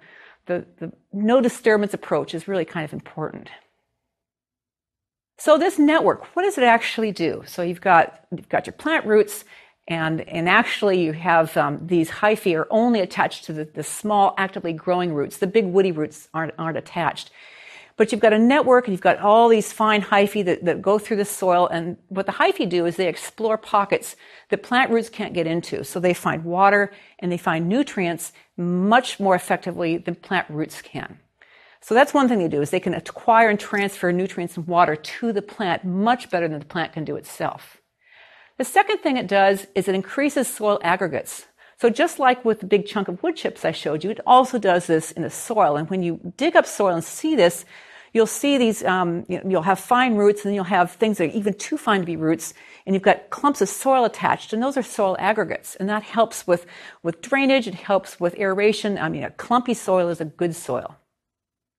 the, 0.47 0.65
the 0.79 0.93
no 1.13 1.41
disturbance 1.41 1.93
approach 1.93 2.35
is 2.35 2.47
really 2.47 2.65
kind 2.65 2.85
of 2.85 2.93
important. 2.93 3.51
So 5.39 5.59
this 5.59 5.77
network, 5.77 6.37
what 6.37 6.43
does 6.43 6.57
it 6.57 6.65
actually 6.65 7.11
do? 7.11 7.43
So 7.47 7.63
you've 7.63 7.81
got, 7.81 8.27
you've 8.31 8.49
got 8.49 8.67
your 8.67 8.75
plant 8.75 9.07
roots, 9.07 9.45
and, 9.89 10.21
and 10.29 10.49
actually 10.49 11.03
you 11.03 11.13
have 11.13 11.57
um, 11.57 11.87
these 11.87 12.11
hyphae 12.11 12.57
are 12.57 12.69
only 12.71 13.01
attached 13.01 13.45
to 13.45 13.53
the, 13.53 13.65
the 13.65 13.83
small 13.83 14.35
actively 14.39 14.73
growing 14.73 15.13
roots. 15.13 15.39
The 15.39 15.47
big 15.47 15.67
woody 15.67 15.93
roots 15.93 16.29
aren't, 16.33 16.55
aren't 16.59 16.79
attached. 16.79 17.31
But 17.97 18.13
you've 18.13 18.21
got 18.21 18.33
a 18.33 18.39
network 18.39 18.87
and 18.87 18.95
you've 18.95 19.03
got 19.03 19.19
all 19.19 19.49
these 19.49 19.73
fine 19.73 20.01
hyphae 20.01 20.45
that, 20.47 20.65
that 20.65 20.81
go 20.81 20.99
through 20.99 21.19
the 21.19 21.25
soil. 21.27 21.67
And 21.67 21.99
what 22.09 22.25
the 22.25 22.33
hyphae 22.33 22.67
do 22.67 22.87
is 22.87 22.97
they 22.97 23.09
explore 23.09 23.59
pockets 23.59 24.17
that 24.49 24.63
plant 24.63 24.91
roots 24.91 25.11
can't 25.11 25.35
get 25.35 25.47
into. 25.47 25.85
So 25.85 26.01
they 26.01 26.15
find 26.15 26.45
water 26.45 26.93
and 27.19 27.31
they 27.31 27.37
find 27.37 27.69
nutrients 27.69 28.33
much 28.57 29.21
more 29.21 29.35
effectively 29.35 29.99
than 29.99 30.15
plant 30.15 30.49
roots 30.49 30.81
can. 30.81 31.19
So 31.83 31.95
that's 31.95 32.15
one 32.15 32.29
thing 32.29 32.39
they 32.39 32.49
do 32.49 32.63
is 32.63 32.71
they 32.71 32.81
can 32.81 32.95
acquire 32.95 33.49
and 33.49 33.59
transfer 33.59 34.13
nutrients 34.13 34.57
and 34.57 34.67
water 34.67 34.97
to 34.97 35.33
the 35.33 35.43
plant 35.43 35.85
much 35.85 36.31
better 36.31 36.49
than 36.49 36.59
the 36.59 36.65
plant 36.65 36.93
can 36.93 37.05
do 37.05 37.17
itself. 37.17 37.80
The 38.61 38.67
second 38.67 38.99
thing 38.99 39.17
it 39.17 39.27
does 39.27 39.67
is 39.75 39.89
it 39.89 39.95
increases 39.95 40.47
soil 40.47 40.79
aggregates. 40.83 41.47
So 41.81 41.89
just 41.89 42.19
like 42.19 42.45
with 42.45 42.61
the 42.61 42.67
big 42.67 42.85
chunk 42.85 43.09
of 43.09 43.23
wood 43.23 43.35
chips 43.35 43.65
I 43.65 43.73
showed 43.73 44.05
you, 44.05 44.11
it 44.11 44.21
also 44.27 44.59
does 44.59 44.87
this 44.87 45.13
in 45.13 45.23
the 45.23 45.31
soil. 45.31 45.79
And 45.79 45.89
when 45.89 46.03
you 46.03 46.21
dig 46.37 46.57
up 46.57 46.67
soil 46.67 46.95
and 46.95 47.03
see 47.03 47.35
this, 47.35 47.65
you'll 48.13 48.27
see 48.27 48.59
these, 48.59 48.85
um, 48.85 49.25
you 49.31 49.41
will 49.45 49.63
have 49.63 49.81
fine 49.81 50.15
roots 50.17 50.45
and 50.45 50.55
you'll 50.55 50.65
have 50.65 50.93
things 50.93 51.17
that 51.17 51.31
are 51.31 51.39
even 51.39 51.55
too 51.55 51.79
fine 51.79 52.01
to 52.01 52.05
be 52.05 52.17
roots. 52.17 52.53
And 52.85 52.95
you've 52.95 53.03
got 53.03 53.31
clumps 53.31 53.63
of 53.63 53.71
soil 53.71 54.05
attached 54.05 54.53
and 54.53 54.63
those 54.63 54.77
are 54.77 54.83
soil 54.83 55.17
aggregates. 55.19 55.75
And 55.77 55.89
that 55.89 56.03
helps 56.03 56.47
with, 56.47 56.67
with 57.03 57.23
drainage. 57.23 57.67
It 57.67 57.77
helps 57.77 58.21
with 58.21 58.39
aeration. 58.39 58.99
I 58.99 59.09
mean, 59.09 59.25
a 59.25 59.31
clumpy 59.31 59.73
soil 59.73 60.11
is 60.11 60.21
a 60.21 60.27
good 60.27 60.55
soil. 60.55 60.99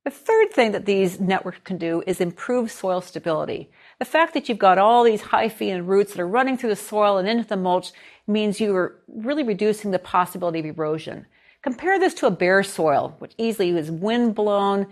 The 0.03 0.09
third 0.09 0.51
thing 0.51 0.71
that 0.71 0.87
these 0.87 1.19
networks 1.19 1.59
can 1.63 1.77
do 1.77 2.01
is 2.07 2.19
improve 2.19 2.71
soil 2.71 3.01
stability. 3.01 3.69
The 4.01 4.05
fact 4.05 4.33
that 4.33 4.49
you've 4.49 4.57
got 4.57 4.79
all 4.79 5.03
these 5.03 5.21
hyphae 5.21 5.71
and 5.71 5.87
roots 5.87 6.13
that 6.13 6.21
are 6.23 6.27
running 6.27 6.57
through 6.57 6.71
the 6.71 6.75
soil 6.75 7.19
and 7.19 7.29
into 7.29 7.47
the 7.47 7.55
mulch 7.55 7.91
means 8.25 8.59
you 8.59 8.75
are 8.75 8.99
really 9.07 9.43
reducing 9.43 9.91
the 9.91 9.99
possibility 9.99 10.57
of 10.57 10.65
erosion. 10.65 11.27
Compare 11.61 11.99
this 11.99 12.15
to 12.15 12.25
a 12.25 12.31
bare 12.31 12.63
soil, 12.63 13.15
which 13.19 13.35
easily 13.37 13.69
is 13.69 13.91
wind 13.91 14.33
blown, 14.33 14.87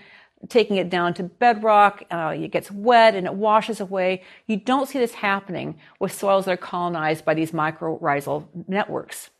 taking 0.47 0.75
it 0.77 0.91
down 0.91 1.15
to 1.15 1.23
bedrock. 1.23 2.03
Uh, 2.11 2.35
it 2.37 2.51
gets 2.51 2.69
wet 2.69 3.15
and 3.15 3.25
it 3.25 3.33
washes 3.33 3.79
away. 3.79 4.21
You 4.45 4.57
don't 4.57 4.87
see 4.87 4.99
this 4.99 5.15
happening 5.15 5.79
with 5.99 6.13
soils 6.13 6.45
that 6.45 6.51
are 6.51 6.57
colonized 6.57 7.25
by 7.25 7.33
these 7.33 7.49
mycorrhizal 7.49 8.47
networks. 8.67 9.31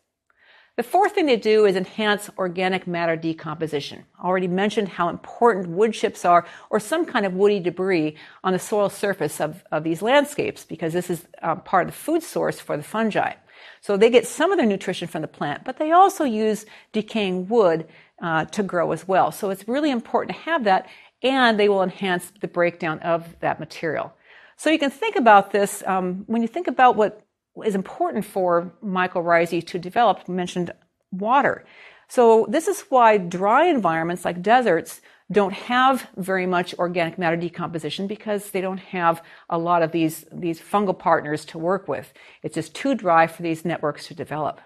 The 0.80 0.84
fourth 0.84 1.12
thing 1.12 1.26
they 1.26 1.36
do 1.36 1.66
is 1.66 1.76
enhance 1.76 2.30
organic 2.38 2.88
matter 2.88 3.18
decomposition. 3.18 4.06
I 4.18 4.26
already 4.26 4.48
mentioned 4.48 4.88
how 4.88 5.10
important 5.10 5.68
wood 5.68 5.94
chips 5.94 6.24
are 6.24 6.48
or 6.70 6.80
some 6.80 7.06
kind 7.06 7.26
of 7.26 7.34
woody 7.34 7.60
debris 7.60 8.16
on 8.46 8.54
the 8.54 8.60
soil 8.60 8.88
surface 8.88 9.42
of, 9.42 9.62
of 9.74 9.84
these 9.84 10.02
landscapes 10.02 10.64
because 10.64 10.94
this 10.94 11.10
is 11.10 11.28
uh, 11.42 11.56
part 11.56 11.90
of 11.90 11.94
the 11.94 12.00
food 12.00 12.24
source 12.24 12.62
for 12.62 12.78
the 12.78 12.84
fungi. 12.84 13.34
So 13.82 13.98
they 13.98 14.10
get 14.10 14.26
some 14.26 14.54
of 14.54 14.58
their 14.58 14.66
nutrition 14.66 15.10
from 15.10 15.22
the 15.22 15.28
plant, 15.28 15.66
but 15.66 15.80
they 15.80 15.92
also 15.92 16.24
use 16.24 16.66
decaying 16.94 17.50
wood 17.50 17.86
uh, 18.22 18.46
to 18.46 18.64
grow 18.64 18.94
as 18.94 19.06
well. 19.06 19.34
So 19.34 19.50
it's 19.50 19.68
really 19.68 19.92
important 19.92 20.38
to 20.38 20.44
have 20.44 20.64
that, 20.64 20.88
and 21.22 21.60
they 21.60 21.68
will 21.68 21.84
enhance 21.84 22.32
the 22.40 22.48
breakdown 22.48 23.00
of 23.00 23.38
that 23.42 23.60
material. 23.60 24.14
So 24.56 24.70
you 24.70 24.80
can 24.80 24.92
think 24.92 25.18
about 25.18 25.52
this 25.52 25.84
um, 25.86 26.24
when 26.28 26.42
you 26.42 26.48
think 26.48 26.68
about 26.68 26.96
what 26.96 27.26
is 27.66 27.76
important 27.76 28.26
for 28.26 28.74
mycorrhizae 28.84 29.66
to 29.68 29.80
develop. 29.80 30.28
Mentioned 30.28 30.72
water. 31.12 31.66
So 32.08 32.48
this 32.50 32.68
is 32.68 32.82
why 32.90 33.18
dry 33.18 33.66
environments 33.66 34.26
like 34.26 34.42
deserts 34.42 35.02
don't 35.32 35.54
have 35.54 36.08
very 36.18 36.48
much 36.48 36.74
organic 36.80 37.20
matter 37.20 37.36
decomposition 37.36 38.08
because 38.08 38.50
they 38.50 38.62
don't 38.62 38.80
have 38.80 39.22
a 39.50 39.60
lot 39.60 39.84
of 39.84 39.92
these, 39.92 40.26
these 40.32 40.60
fungal 40.60 40.98
partners 40.98 41.46
to 41.46 41.60
work 41.60 41.88
with. 41.88 42.12
It's 42.42 42.56
just 42.56 42.74
too 42.74 42.96
dry 42.96 43.28
for 43.28 43.44
these 43.44 43.64
networks 43.64 44.08
to 44.08 44.16
develop. 44.16 44.60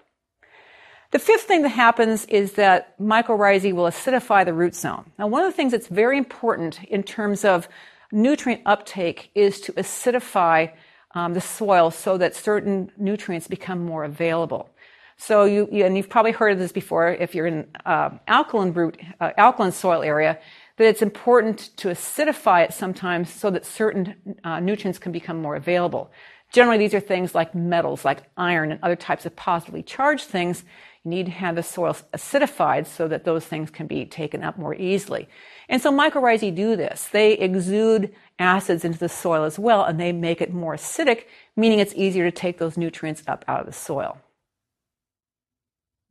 The 1.10 1.18
fifth 1.18 1.42
thing 1.42 1.62
that 1.62 1.68
happens 1.68 2.24
is 2.24 2.52
that 2.52 2.98
mycorrhizae 2.98 3.74
will 3.74 3.84
acidify 3.84 4.44
the 4.44 4.54
root 4.54 4.74
zone. 4.74 5.12
Now, 5.18 5.26
one 5.26 5.44
of 5.44 5.52
the 5.52 5.56
things 5.56 5.72
that's 5.72 5.86
very 5.86 6.16
important 6.16 6.82
in 6.84 7.02
terms 7.02 7.44
of 7.44 7.68
nutrient 8.10 8.62
uptake 8.64 9.30
is 9.34 9.60
to 9.60 9.72
acidify 9.74 10.72
um, 11.14 11.34
the 11.34 11.40
soil 11.40 11.90
so 11.90 12.18
that 12.18 12.34
certain 12.34 12.90
nutrients 12.96 13.48
become 13.48 13.84
more 13.84 14.04
available. 14.04 14.68
So 15.16 15.44
you, 15.44 15.68
you, 15.70 15.84
and 15.84 15.96
you've 15.96 16.08
probably 16.08 16.32
heard 16.32 16.52
of 16.52 16.58
this 16.58 16.72
before 16.72 17.08
if 17.08 17.34
you're 17.34 17.46
in 17.46 17.68
uh, 17.86 18.10
alkaline 18.26 18.72
root, 18.72 19.00
uh, 19.20 19.30
alkaline 19.38 19.72
soil 19.72 20.02
area, 20.02 20.38
that 20.76 20.86
it's 20.86 21.02
important 21.02 21.70
to 21.76 21.88
acidify 21.88 22.64
it 22.64 22.72
sometimes 22.72 23.32
so 23.32 23.48
that 23.50 23.64
certain 23.64 24.36
uh, 24.42 24.58
nutrients 24.58 24.98
can 24.98 25.12
become 25.12 25.40
more 25.40 25.54
available. 25.54 26.10
Generally, 26.52 26.78
these 26.78 26.94
are 26.94 27.00
things 27.00 27.34
like 27.34 27.54
metals, 27.54 28.04
like 28.04 28.24
iron 28.36 28.72
and 28.72 28.80
other 28.82 28.96
types 28.96 29.24
of 29.24 29.34
positively 29.36 29.82
charged 29.82 30.24
things. 30.24 30.64
You 31.04 31.10
need 31.10 31.26
to 31.26 31.32
have 31.32 31.54
the 31.54 31.62
soil 31.62 31.96
acidified 32.12 32.86
so 32.86 33.06
that 33.08 33.24
those 33.24 33.44
things 33.44 33.70
can 33.70 33.86
be 33.86 34.04
taken 34.06 34.42
up 34.42 34.58
more 34.58 34.74
easily. 34.74 35.28
And 35.68 35.80
so 35.80 35.92
mycorrhizae 35.92 36.54
do 36.54 36.76
this. 36.76 37.08
They 37.12 37.32
exude 37.32 38.14
acids 38.38 38.84
into 38.84 38.98
the 38.98 39.08
soil 39.08 39.44
as 39.44 39.58
well, 39.58 39.84
and 39.84 40.00
they 40.00 40.12
make 40.12 40.40
it 40.40 40.52
more 40.52 40.74
acidic, 40.74 41.24
meaning 41.56 41.78
it's 41.78 41.94
easier 41.94 42.30
to 42.30 42.36
take 42.36 42.58
those 42.58 42.76
nutrients 42.76 43.22
up 43.26 43.44
out 43.46 43.60
of 43.60 43.66
the 43.66 43.72
soil. 43.72 44.18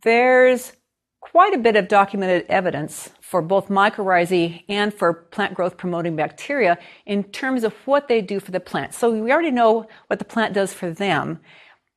There's 0.04 0.74
quite 1.22 1.54
a 1.54 1.58
bit 1.58 1.78
of 1.78 1.88
documented 1.88 2.46
evidence 2.50 3.12
for 3.22 3.42
both 3.42 3.70
mycorrhizae 3.70 4.64
and 4.68 4.94
for 4.94 5.14
plant 5.14 5.54
growth 5.54 5.78
promoting 5.78 6.16
bacteria 6.18 6.78
in 7.06 7.24
terms 7.24 7.64
of 7.64 7.74
what 7.86 8.10
they 8.10 8.22
do 8.22 8.40
for 8.42 8.52
the 8.52 8.60
plant. 8.60 8.94
So 8.94 9.12
we 9.12 9.32
already 9.32 9.52
know 9.52 9.88
what 10.08 10.20
the 10.20 10.26
plant 10.26 10.54
does 10.54 10.74
for 10.74 10.92
them, 10.92 11.40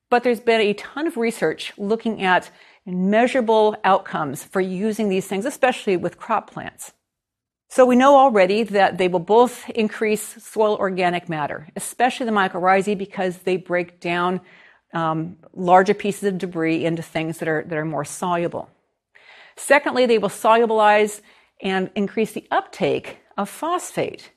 but 0.09 0.23
there's 0.23 0.39
been 0.39 0.61
a 0.61 0.73
ton 0.73 1.07
of 1.07 1.17
research 1.17 1.73
looking 1.77 2.23
at 2.23 2.49
measurable 2.85 3.75
outcomes 3.83 4.45
for 4.45 4.61
using 4.61 5.09
these 5.09 5.27
things, 5.27 5.45
especially 5.45 5.97
with 5.97 6.17
crop 6.17 6.49
plants. 6.49 6.93
So 7.69 7.85
we 7.85 7.95
know 7.95 8.17
already 8.17 8.63
that 8.63 8.97
they 8.97 9.07
will 9.07 9.19
both 9.19 9.69
increase 9.69 10.41
soil 10.43 10.77
organic 10.77 11.27
matter, 11.27 11.67
especially 11.75 12.25
the 12.25 12.31
mycorrhizae 12.31 12.97
because 12.97 13.39
they 13.39 13.57
break 13.57 13.99
down 13.99 14.41
um, 14.93 15.37
larger 15.53 15.93
pieces 15.93 16.23
of 16.23 16.37
debris 16.37 16.85
into 16.85 17.01
things 17.01 17.39
that 17.39 17.47
are, 17.47 17.63
that 17.67 17.77
are 17.77 17.85
more 17.85 18.05
soluble. 18.05 18.69
Secondly, 19.57 20.05
they 20.05 20.17
will 20.17 20.29
solubilize 20.29 21.21
and 21.61 21.89
increase 21.95 22.31
the 22.31 22.47
uptake 22.51 23.17
of 23.37 23.49
phosphate. 23.49 24.31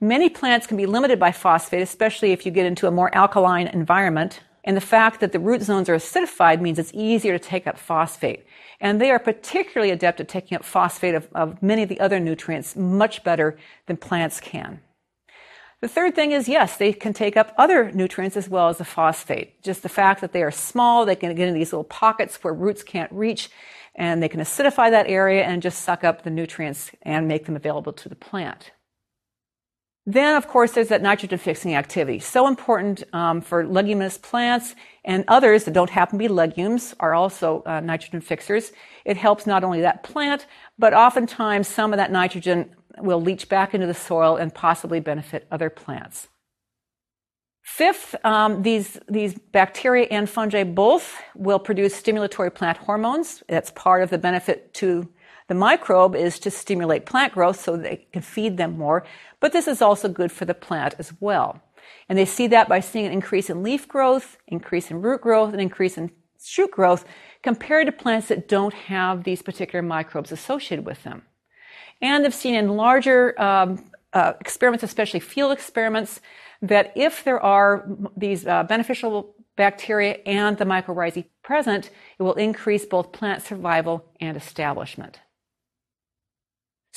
Many 0.00 0.30
plants 0.30 0.66
can 0.66 0.76
be 0.78 0.86
limited 0.86 1.18
by 1.18 1.32
phosphate, 1.32 1.82
especially 1.82 2.32
if 2.32 2.46
you 2.46 2.52
get 2.52 2.64
into 2.64 2.86
a 2.86 2.90
more 2.90 3.14
alkaline 3.14 3.66
environment. 3.66 4.40
And 4.64 4.76
the 4.76 4.80
fact 4.80 5.20
that 5.20 5.32
the 5.32 5.38
root 5.38 5.62
zones 5.62 5.88
are 5.88 5.96
acidified 5.96 6.60
means 6.60 6.78
it's 6.78 6.92
easier 6.94 7.36
to 7.36 7.44
take 7.44 7.66
up 7.66 7.78
phosphate. 7.78 8.46
And 8.80 9.00
they 9.00 9.10
are 9.10 9.18
particularly 9.18 9.92
adept 9.92 10.20
at 10.20 10.28
taking 10.28 10.56
up 10.56 10.64
phosphate 10.64 11.14
of, 11.14 11.28
of 11.34 11.62
many 11.62 11.82
of 11.82 11.88
the 11.88 12.00
other 12.00 12.18
nutrients 12.18 12.74
much 12.74 13.22
better 13.22 13.58
than 13.86 13.96
plants 13.96 14.40
can. 14.40 14.80
The 15.80 15.88
third 15.88 16.14
thing 16.14 16.32
is 16.32 16.48
yes, 16.48 16.76
they 16.76 16.92
can 16.92 17.14
take 17.14 17.36
up 17.36 17.54
other 17.56 17.90
nutrients 17.90 18.36
as 18.36 18.48
well 18.48 18.68
as 18.68 18.78
the 18.78 18.84
phosphate. 18.84 19.62
Just 19.62 19.82
the 19.82 19.88
fact 19.88 20.20
that 20.20 20.32
they 20.32 20.42
are 20.42 20.50
small, 20.50 21.06
they 21.06 21.16
can 21.16 21.34
get 21.34 21.48
in 21.48 21.54
these 21.54 21.72
little 21.72 21.84
pockets 21.84 22.36
where 22.42 22.52
roots 22.52 22.82
can't 22.82 23.10
reach, 23.12 23.50
and 23.94 24.22
they 24.22 24.28
can 24.28 24.40
acidify 24.40 24.90
that 24.90 25.06
area 25.08 25.42
and 25.42 25.62
just 25.62 25.82
suck 25.82 26.04
up 26.04 26.22
the 26.22 26.30
nutrients 26.30 26.90
and 27.02 27.26
make 27.26 27.46
them 27.46 27.56
available 27.56 27.94
to 27.94 28.08
the 28.10 28.14
plant. 28.14 28.72
Then, 30.12 30.34
of 30.34 30.48
course, 30.48 30.72
there's 30.72 30.88
that 30.88 31.02
nitrogen 31.02 31.38
fixing 31.38 31.76
activity. 31.76 32.18
So 32.18 32.48
important 32.48 33.04
um, 33.12 33.40
for 33.40 33.64
leguminous 33.64 34.18
plants 34.18 34.74
and 35.04 35.24
others 35.28 35.64
that 35.64 35.74
don't 35.74 35.90
happen 35.90 36.18
to 36.18 36.22
be 36.24 36.26
legumes 36.26 36.96
are 36.98 37.14
also 37.14 37.62
uh, 37.64 37.78
nitrogen 37.78 38.20
fixers. 38.20 38.72
It 39.04 39.16
helps 39.16 39.46
not 39.46 39.62
only 39.62 39.82
that 39.82 40.02
plant, 40.02 40.46
but 40.80 40.94
oftentimes 40.94 41.68
some 41.68 41.92
of 41.92 41.98
that 41.98 42.10
nitrogen 42.10 42.74
will 42.98 43.22
leach 43.22 43.48
back 43.48 43.72
into 43.72 43.86
the 43.86 43.94
soil 43.94 44.34
and 44.34 44.52
possibly 44.52 44.98
benefit 44.98 45.46
other 45.48 45.70
plants. 45.70 46.26
Fifth, 47.62 48.16
um, 48.24 48.62
these, 48.62 48.98
these 49.08 49.38
bacteria 49.52 50.08
and 50.10 50.28
fungi 50.28 50.64
both 50.64 51.20
will 51.36 51.60
produce 51.60 51.94
stimulatory 51.94 52.52
plant 52.52 52.78
hormones. 52.78 53.44
That's 53.48 53.70
part 53.70 54.02
of 54.02 54.10
the 54.10 54.18
benefit 54.18 54.74
to 54.74 55.08
the 55.50 55.54
microbe 55.56 56.14
is 56.14 56.38
to 56.38 56.48
stimulate 56.48 57.06
plant 57.06 57.32
growth 57.32 57.60
so 57.60 57.76
they 57.76 58.06
can 58.12 58.22
feed 58.22 58.56
them 58.56 58.78
more. 58.78 59.04
But 59.40 59.52
this 59.52 59.66
is 59.66 59.82
also 59.82 60.08
good 60.08 60.30
for 60.30 60.44
the 60.44 60.54
plant 60.54 60.94
as 60.96 61.12
well. 61.18 61.60
And 62.08 62.16
they 62.16 62.24
see 62.24 62.46
that 62.46 62.68
by 62.68 62.78
seeing 62.78 63.04
an 63.04 63.10
increase 63.10 63.50
in 63.50 63.64
leaf 63.64 63.88
growth, 63.88 64.38
increase 64.46 64.92
in 64.92 65.02
root 65.02 65.22
growth, 65.22 65.52
and 65.52 65.60
increase 65.60 65.98
in 65.98 66.12
shoot 66.40 66.70
growth 66.70 67.04
compared 67.42 67.86
to 67.86 67.92
plants 67.92 68.28
that 68.28 68.46
don't 68.46 68.72
have 68.72 69.24
these 69.24 69.42
particular 69.42 69.82
microbes 69.82 70.30
associated 70.30 70.86
with 70.86 71.02
them. 71.02 71.22
And 72.00 72.24
they've 72.24 72.32
seen 72.32 72.54
in 72.54 72.76
larger 72.76 73.34
um, 73.42 73.90
uh, 74.12 74.34
experiments, 74.40 74.84
especially 74.84 75.18
field 75.18 75.50
experiments, 75.50 76.20
that 76.62 76.92
if 76.94 77.24
there 77.24 77.42
are 77.42 77.88
these 78.16 78.46
uh, 78.46 78.62
beneficial 78.62 79.34
bacteria 79.56 80.20
and 80.26 80.58
the 80.58 80.64
mycorrhizae 80.64 81.24
present, 81.42 81.90
it 82.20 82.22
will 82.22 82.34
increase 82.34 82.86
both 82.86 83.10
plant 83.10 83.42
survival 83.42 84.04
and 84.20 84.36
establishment. 84.36 85.18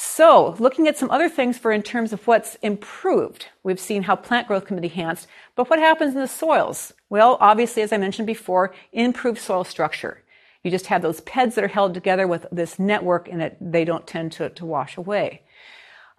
So, 0.06 0.56
looking 0.60 0.88
at 0.90 0.98
some 0.98 1.10
other 1.10 1.30
things 1.30 1.58
for 1.58 1.72
in 1.72 1.82
terms 1.82 2.12
of 2.12 2.28
what's 2.28 2.56
improved, 2.56 3.48
we've 3.64 3.80
seen 3.80 4.04
how 4.04 4.18
plant 4.18 4.48
growth 4.48 4.66
can 4.66 4.80
be 4.80 4.88
enhanced, 4.88 5.28
but 5.56 5.70
what 5.70 5.80
happens 5.80 6.14
in 6.14 6.20
the 6.20 6.28
soils? 6.28 6.94
Well, 7.10 7.38
obviously, 7.40 7.82
as 7.84 7.94
I 7.94 7.98
mentioned 7.98 8.28
before, 8.28 8.76
improved 8.92 9.40
soil 9.40 9.64
structure. 9.64 10.22
You 10.62 10.70
just 10.70 10.88
have 10.88 11.02
those 11.02 11.22
PEDs 11.22 11.56
that 11.56 11.64
are 11.64 11.70
held 11.70 11.94
together 11.94 12.28
with 12.28 12.46
this 12.52 12.78
network 12.78 13.30
and 13.30 13.42
it, 13.42 13.58
they 13.62 13.86
don't 13.86 14.06
tend 14.06 14.34
to, 14.34 14.50
to 14.50 14.66
wash 14.66 14.98
away. 14.98 15.42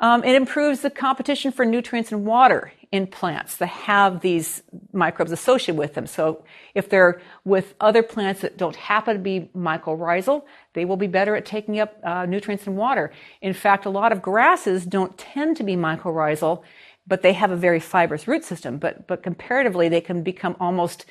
Um, 0.01 0.25
it 0.25 0.35
improves 0.35 0.81
the 0.81 0.91
competition 0.91 1.53
for 1.53 1.67
nutrients 1.67 2.11
and 2.11 2.25
water 2.25 2.73
in 2.95 3.09
plants 3.09 3.57
that 3.57 3.67
have 3.67 4.21
these 4.21 4.63
microbes 4.93 5.33
associated 5.33 5.77
with 5.77 5.95
them. 5.95 6.07
So 6.07 6.45
if 6.75 6.89
they're 6.89 7.21
with 7.45 7.75
other 7.81 8.05
plants 8.05 8.43
that 8.43 8.57
don't 8.57 8.77
happen 8.77 9.17
to 9.17 9.21
be 9.21 9.51
mycorrhizal, 9.53 10.45
they 10.75 10.85
will 10.85 10.97
be 10.97 11.09
better 11.09 11.35
at 11.35 11.45
taking 11.45 11.81
up 11.81 11.99
uh, 12.05 12.25
nutrients 12.25 12.69
and 12.69 12.77
water. 12.77 13.11
In 13.43 13.53
fact, 13.53 13.85
a 13.85 13.91
lot 13.91 14.13
of 14.13 14.23
grasses 14.23 14.87
don't 14.87 15.19
tend 15.19 15.57
to 15.57 15.65
be 15.65 15.75
mycorrhizal, 15.75 16.63
but 17.05 17.23
they 17.23 17.33
have 17.33 17.51
a 17.51 17.57
very 17.57 17.81
fibrous 17.81 18.29
root 18.29 18.45
system. 18.45 18.79
But, 18.79 19.09
but 19.09 19.25
comparatively, 19.25 19.89
they 19.89 20.01
can 20.01 20.23
become 20.23 20.55
almost 20.61 21.05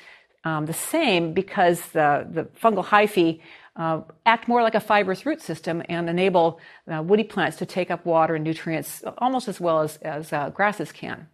um, 0.44 0.64
the 0.64 0.72
same 0.72 1.34
because 1.34 1.82
the, 1.88 2.26
the 2.30 2.44
fungal 2.62 2.86
hyphae 2.86 3.40
uh, 3.76 4.00
act 4.24 4.48
more 4.48 4.62
like 4.62 4.74
a 4.74 4.80
fibrous 4.80 5.26
root 5.26 5.42
system 5.42 5.82
and 5.90 6.08
enable 6.08 6.60
uh, 6.90 7.02
woody 7.02 7.24
plants 7.24 7.58
to 7.58 7.66
take 7.66 7.90
up 7.90 8.06
water 8.06 8.36
and 8.36 8.44
nutrients 8.44 9.04
almost 9.18 9.48
as 9.48 9.60
well 9.60 9.82
as, 9.82 9.98
as 9.98 10.32
uh, 10.32 10.48
grasses 10.48 10.90
can. 10.90 11.28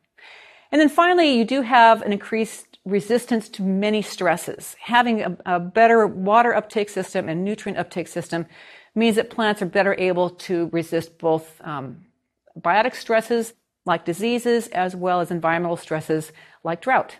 And 0.72 0.80
then 0.80 0.88
finally, 0.88 1.36
you 1.36 1.44
do 1.44 1.62
have 1.62 2.02
an 2.02 2.12
increased 2.12 2.78
resistance 2.84 3.48
to 3.50 3.62
many 3.62 4.02
stresses. 4.02 4.76
Having 4.80 5.22
a, 5.22 5.36
a 5.46 5.60
better 5.60 6.06
water 6.06 6.54
uptake 6.54 6.88
system 6.88 7.28
and 7.28 7.44
nutrient 7.44 7.78
uptake 7.78 8.08
system 8.08 8.46
means 8.94 9.16
that 9.16 9.30
plants 9.30 9.60
are 9.62 9.66
better 9.66 9.94
able 9.98 10.30
to 10.30 10.68
resist 10.72 11.18
both 11.18 11.60
um, 11.62 12.04
biotic 12.58 12.94
stresses 12.94 13.54
like 13.86 14.04
diseases 14.04 14.68
as 14.68 14.94
well 14.94 15.20
as 15.20 15.30
environmental 15.30 15.76
stresses 15.76 16.32
like 16.64 16.80
drought. 16.80 17.16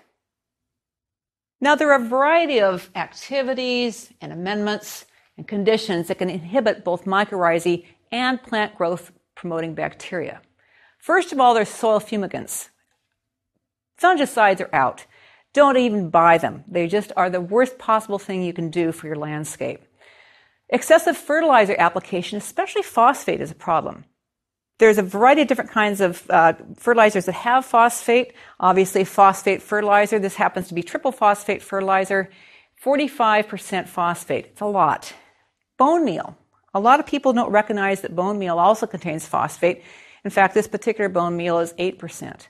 Now, 1.61 1.75
there 1.75 1.93
are 1.93 2.03
a 2.03 2.09
variety 2.09 2.61
of 2.61 2.91
activities 2.95 4.13
and 4.21 4.33
amendments 4.33 5.05
and 5.37 5.47
conditions 5.47 6.09
that 6.09 6.19
can 6.19 6.31
inhibit 6.31 6.85
both 6.85 7.05
mycorrhizae 7.05 7.85
and 8.11 8.43
plant 8.43 8.77
growth 8.77 9.13
promoting 9.35 9.75
bacteria. 9.75 10.41
First 10.99 11.33
of 11.33 11.41
all, 11.41 11.55
there's 11.55 11.69
soil 11.69 12.01
fumigants. 12.01 12.70
Fungicides 14.01 14.61
are 14.61 14.75
out. 14.75 15.07
Don't 15.53 15.77
even 15.77 16.11
buy 16.11 16.39
them. 16.39 16.65
They 16.69 16.87
just 16.87 17.13
are 17.17 17.29
the 17.29 17.41
worst 17.41 17.79
possible 17.79 18.19
thing 18.19 18.43
you 18.43 18.53
can 18.53 18.71
do 18.71 18.93
for 18.93 19.07
your 19.07 19.17
landscape. 19.17 19.81
Excessive 20.69 21.17
fertilizer 21.17 21.75
application, 21.79 22.39
especially 22.39 22.83
phosphate, 22.83 23.41
is 23.41 23.51
a 23.51 23.57
problem. 23.57 24.05
There's 24.79 24.99
a 24.99 25.03
variety 25.03 25.43
of 25.43 25.49
different 25.49 25.73
kinds 25.73 26.01
of 26.01 26.25
uh, 26.31 26.55
fertilizers 26.77 27.27
that 27.27 27.33
have 27.33 27.67
phosphate. 27.67 28.33
Obviously, 28.59 29.05
phosphate 29.05 29.61
fertilizer. 29.61 30.19
This 30.19 30.37
happens 30.37 30.69
to 30.69 30.75
be 30.75 30.83
triple 30.83 31.13
phosphate 31.13 31.61
fertilizer. 31.61 32.31
45% 32.83 33.89
phosphate. 33.89 34.47
It's 34.47 34.61
a 34.63 34.67
lot. 34.67 35.13
Bone 35.77 36.05
meal. 36.05 36.39
A 36.73 36.81
lot 36.81 37.01
of 37.01 37.07
people 37.07 37.33
don't 37.33 37.51
recognize 37.51 38.01
that 38.01 38.17
bone 38.17 38.39
meal 38.39 38.59
also 38.59 38.87
contains 38.87 39.27
phosphate. 39.27 39.83
In 40.25 40.31
fact, 40.31 40.55
this 40.55 40.69
particular 40.69 41.11
bone 41.11 41.37
meal 41.37 41.59
is 41.59 41.75
8%. 41.75 42.47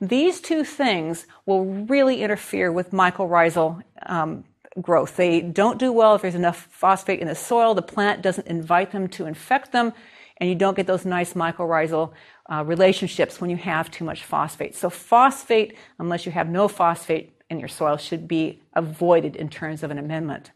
These 0.00 0.40
two 0.40 0.64
things 0.64 1.26
will 1.44 1.64
really 1.64 2.22
interfere 2.22 2.70
with 2.70 2.92
mycorrhizal 2.92 3.82
um, 4.06 4.44
growth. 4.80 5.16
They 5.16 5.40
don't 5.40 5.78
do 5.78 5.92
well 5.92 6.14
if 6.14 6.22
there's 6.22 6.34
enough 6.34 6.68
phosphate 6.70 7.20
in 7.20 7.26
the 7.26 7.34
soil. 7.34 7.74
The 7.74 7.82
plant 7.82 8.22
doesn't 8.22 8.46
invite 8.46 8.92
them 8.92 9.08
to 9.08 9.26
infect 9.26 9.72
them 9.72 9.92
and 10.38 10.48
you 10.48 10.54
don't 10.54 10.76
get 10.76 10.86
those 10.86 11.04
nice 11.04 11.34
mycorrhizal 11.34 12.12
uh, 12.50 12.64
relationships 12.64 13.40
when 13.40 13.50
you 13.50 13.56
have 13.56 13.90
too 13.90 14.04
much 14.04 14.24
phosphate. 14.24 14.74
So, 14.74 14.88
phosphate, 14.88 15.76
unless 15.98 16.24
you 16.24 16.32
have 16.32 16.48
no 16.48 16.68
phosphate 16.68 17.32
in 17.50 17.58
your 17.58 17.68
soil, 17.68 17.96
should 17.96 18.26
be 18.26 18.62
avoided 18.74 19.36
in 19.36 19.48
terms 19.48 19.82
of 19.82 19.90
an 19.90 19.98
amendment. 19.98 20.52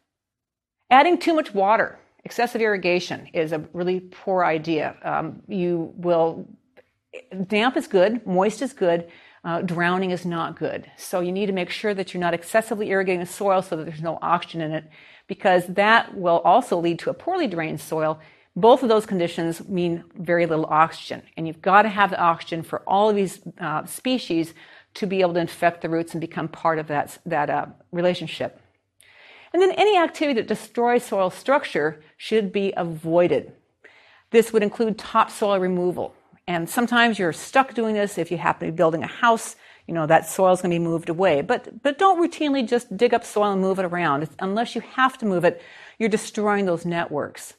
Adding 0.90 1.18
too 1.18 1.34
much 1.34 1.52
water, 1.52 1.98
excessive 2.24 2.60
irrigation, 2.60 3.28
is 3.32 3.52
a 3.52 3.64
really 3.72 4.00
poor 4.00 4.44
idea. 4.44 4.96
Um, 5.02 5.42
you 5.48 5.92
will, 5.96 6.46
damp 7.46 7.76
is 7.76 7.86
good, 7.86 8.24
moist 8.26 8.62
is 8.62 8.72
good. 8.72 9.08
Uh, 9.44 9.60
drowning 9.60 10.12
is 10.12 10.24
not 10.24 10.58
good. 10.58 10.90
So 10.96 11.20
you 11.20 11.32
need 11.32 11.46
to 11.46 11.52
make 11.52 11.70
sure 11.70 11.94
that 11.94 12.14
you're 12.14 12.20
not 12.20 12.34
excessively 12.34 12.90
irrigating 12.90 13.20
the 13.20 13.26
soil 13.26 13.60
so 13.60 13.76
that 13.76 13.84
there's 13.84 14.02
no 14.02 14.18
oxygen 14.22 14.60
in 14.60 14.72
it, 14.72 14.84
because 15.26 15.66
that 15.66 16.16
will 16.16 16.40
also 16.44 16.78
lead 16.78 16.98
to 17.00 17.10
a 17.10 17.14
poorly 17.14 17.48
drained 17.48 17.80
soil 17.80 18.20
both 18.54 18.82
of 18.82 18.88
those 18.88 19.06
conditions 19.06 19.66
mean 19.68 20.04
very 20.14 20.44
little 20.44 20.66
oxygen, 20.66 21.22
and 21.36 21.46
you've 21.46 21.62
got 21.62 21.82
to 21.82 21.88
have 21.88 22.10
the 22.10 22.20
oxygen 22.20 22.62
for 22.62 22.80
all 22.80 23.08
of 23.08 23.16
these 23.16 23.40
uh, 23.58 23.84
species 23.86 24.52
to 24.94 25.06
be 25.06 25.22
able 25.22 25.32
to 25.34 25.40
infect 25.40 25.80
the 25.80 25.88
roots 25.88 26.12
and 26.12 26.20
become 26.20 26.48
part 26.48 26.78
of 26.78 26.88
that, 26.88 27.16
that 27.24 27.48
uh, 27.48 27.66
relationship. 27.92 28.60
And 29.54 29.62
then 29.62 29.72
any 29.72 29.96
activity 29.96 30.40
that 30.40 30.48
destroys 30.48 31.02
soil 31.02 31.30
structure 31.30 32.02
should 32.18 32.52
be 32.52 32.74
avoided. 32.76 33.52
This 34.30 34.52
would 34.52 34.62
include 34.62 34.98
topsoil 34.98 35.58
removal. 35.58 36.14
And 36.46 36.68
sometimes 36.68 37.18
you're 37.18 37.32
stuck 37.32 37.74
doing 37.74 37.94
this 37.94 38.18
if 38.18 38.30
you 38.30 38.36
happen 38.38 38.66
to 38.66 38.72
be 38.72 38.76
building 38.76 39.02
a 39.02 39.06
house, 39.06 39.56
you 39.86 39.94
know, 39.94 40.06
that 40.06 40.28
soil 40.28 40.52
is 40.52 40.60
going 40.60 40.70
to 40.70 40.78
be 40.78 40.84
moved 40.84 41.08
away. 41.08 41.40
But, 41.40 41.82
but 41.82 41.98
don't 41.98 42.20
routinely 42.20 42.66
just 42.68 42.96
dig 42.96 43.14
up 43.14 43.24
soil 43.24 43.52
and 43.52 43.60
move 43.60 43.78
it 43.78 43.84
around. 43.84 44.28
Unless 44.40 44.74
you 44.74 44.80
have 44.80 45.18
to 45.18 45.26
move 45.26 45.44
it, 45.44 45.62
you're 45.98 46.08
destroying 46.08 46.66
those 46.66 46.84
networks. 46.84 47.54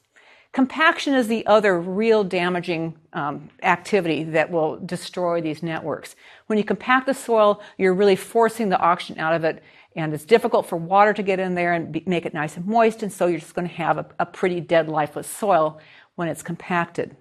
Compaction 0.51 1.15
is 1.15 1.27
the 1.27 1.45
other 1.47 1.79
real 1.79 2.23
damaging 2.23 2.95
um, 3.13 3.49
activity 3.63 4.23
that 4.23 4.51
will 4.51 4.77
destroy 4.77 5.41
these 5.41 5.63
networks. 5.63 6.15
When 6.45 6.59
you 6.59 6.63
compact 6.63 7.07
the 7.07 7.13
soil, 7.15 7.61
you're 7.79 7.95
really 7.95 8.15
forcing 8.15 8.69
the 8.69 8.77
oxygen 8.77 9.19
out 9.19 9.33
of 9.33 9.43
it, 9.43 9.63
and 9.95 10.13
it's 10.13 10.25
difficult 10.25 10.67
for 10.67 10.77
water 10.77 11.11
to 11.11 11.23
get 11.23 11.39
in 11.39 11.55
there 11.55 11.73
and 11.73 11.91
be, 11.91 12.03
make 12.05 12.27
it 12.27 12.35
nice 12.35 12.55
and 12.55 12.67
moist, 12.67 13.01
and 13.01 13.11
so 13.11 13.25
you're 13.25 13.39
just 13.39 13.55
going 13.55 13.67
to 13.67 13.73
have 13.73 13.97
a, 13.97 14.05
a 14.19 14.27
pretty 14.27 14.61
dead, 14.61 14.89
lifeless 14.89 15.25
soil 15.25 15.81
when 16.15 16.27
it's 16.27 16.43
compacted. 16.43 17.17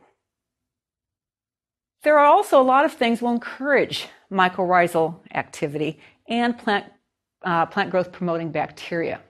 There 2.02 2.18
are 2.18 2.26
also 2.26 2.60
a 2.60 2.64
lot 2.64 2.84
of 2.84 2.92
things 2.92 3.22
will 3.22 3.32
encourage 3.32 4.08
mycorrhizal 4.30 5.20
activity 5.34 6.00
and 6.28 6.56
plant, 6.58 6.86
uh, 7.44 7.66
plant 7.66 7.90
growth 7.90 8.12
promoting 8.12 8.50
bacteria. 8.50 9.20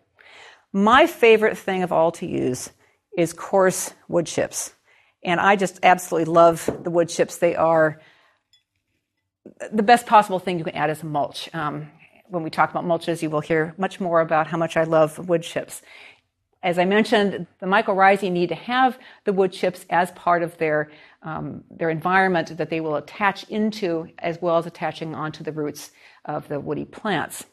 My 0.72 1.06
favorite 1.06 1.58
thing 1.58 1.82
of 1.82 1.92
all 1.92 2.12
to 2.12 2.26
use 2.26 2.70
is 3.16 3.34
coarse 3.34 3.92
wood 4.08 4.26
chips. 4.26 4.74
And 5.22 5.38
I 5.38 5.56
just 5.56 5.80
absolutely 5.82 6.32
love 6.32 6.68
the 6.82 6.90
wood 6.90 7.08
chips. 7.08 7.36
They 7.36 7.54
are 7.54 8.00
the 9.70 9.82
best 9.82 10.06
possible 10.06 10.38
thing 10.38 10.58
you 10.58 10.64
can 10.64 10.74
add 10.74 10.90
as 10.90 11.02
a 11.02 11.06
mulch. 11.06 11.50
Um, 11.54 11.90
when 12.28 12.42
we 12.42 12.50
talk 12.50 12.70
about 12.70 12.84
mulches, 12.84 13.20
you 13.20 13.28
will 13.28 13.40
hear 13.40 13.74
much 13.76 14.00
more 14.00 14.20
about 14.20 14.46
how 14.46 14.56
much 14.56 14.76
I 14.78 14.84
love 14.84 15.28
wood 15.28 15.42
chips. 15.42 15.82
As 16.62 16.78
I 16.78 16.84
mentioned, 16.84 17.46
the 17.58 17.66
mycorrhizae 17.66 18.30
need 18.30 18.50
to 18.50 18.54
have 18.54 18.98
the 19.24 19.32
wood 19.32 19.52
chips 19.52 19.84
as 19.90 20.12
part 20.12 20.42
of 20.42 20.56
their, 20.58 20.90
um, 21.22 21.64
their 21.70 21.90
environment 21.90 22.56
that 22.56 22.70
they 22.70 22.80
will 22.80 22.96
attach 22.96 23.44
into, 23.48 24.08
as 24.18 24.40
well 24.40 24.58
as 24.58 24.66
attaching 24.66 25.14
onto 25.14 25.42
the 25.42 25.52
roots 25.52 25.90
of 26.24 26.46
the 26.48 26.60
woody 26.60 26.84
plants. 26.84 27.46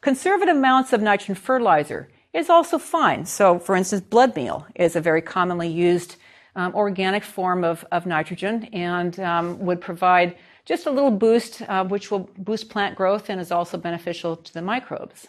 Conservative 0.00 0.56
amounts 0.56 0.92
of 0.92 1.02
nitrogen 1.02 1.34
fertilizer 1.34 2.08
is 2.32 2.48
also 2.48 2.78
fine. 2.78 3.26
So, 3.26 3.58
for 3.58 3.74
instance, 3.74 4.00
blood 4.00 4.36
meal 4.36 4.66
is 4.76 4.94
a 4.94 5.00
very 5.00 5.20
commonly 5.20 5.68
used 5.68 6.16
um, 6.54 6.74
organic 6.74 7.24
form 7.24 7.64
of, 7.64 7.84
of 7.90 8.06
nitrogen 8.06 8.64
and 8.72 9.18
um, 9.20 9.58
would 9.58 9.80
provide 9.80 10.36
just 10.64 10.86
a 10.86 10.90
little 10.90 11.10
boost, 11.10 11.62
uh, 11.62 11.84
which 11.84 12.10
will 12.10 12.30
boost 12.38 12.70
plant 12.70 12.96
growth 12.96 13.28
and 13.28 13.40
is 13.40 13.50
also 13.50 13.76
beneficial 13.76 14.36
to 14.36 14.54
the 14.54 14.62
microbes. 14.62 15.28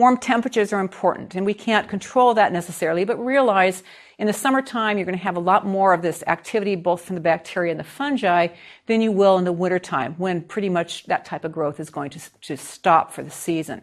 Warm 0.00 0.16
temperatures 0.16 0.72
are 0.72 0.80
important, 0.80 1.34
and 1.34 1.44
we 1.44 1.52
can't 1.52 1.86
control 1.86 2.32
that 2.32 2.54
necessarily, 2.54 3.04
but 3.04 3.22
realize 3.22 3.82
in 4.18 4.26
the 4.26 4.32
summertime 4.32 4.96
you're 4.96 5.04
going 5.04 5.18
to 5.18 5.22
have 5.22 5.36
a 5.36 5.40
lot 5.40 5.66
more 5.66 5.92
of 5.92 6.00
this 6.00 6.24
activity 6.26 6.74
both 6.74 7.02
from 7.02 7.16
the 7.16 7.20
bacteria 7.20 7.70
and 7.70 7.78
the 7.78 7.84
fungi 7.84 8.48
than 8.86 9.02
you 9.02 9.12
will 9.12 9.36
in 9.36 9.44
the 9.44 9.52
wintertime 9.52 10.14
when 10.16 10.40
pretty 10.40 10.70
much 10.70 11.04
that 11.04 11.26
type 11.26 11.44
of 11.44 11.52
growth 11.52 11.78
is 11.78 11.90
going 11.90 12.08
to, 12.08 12.20
to 12.40 12.56
stop 12.56 13.12
for 13.12 13.22
the 13.22 13.30
season. 13.30 13.82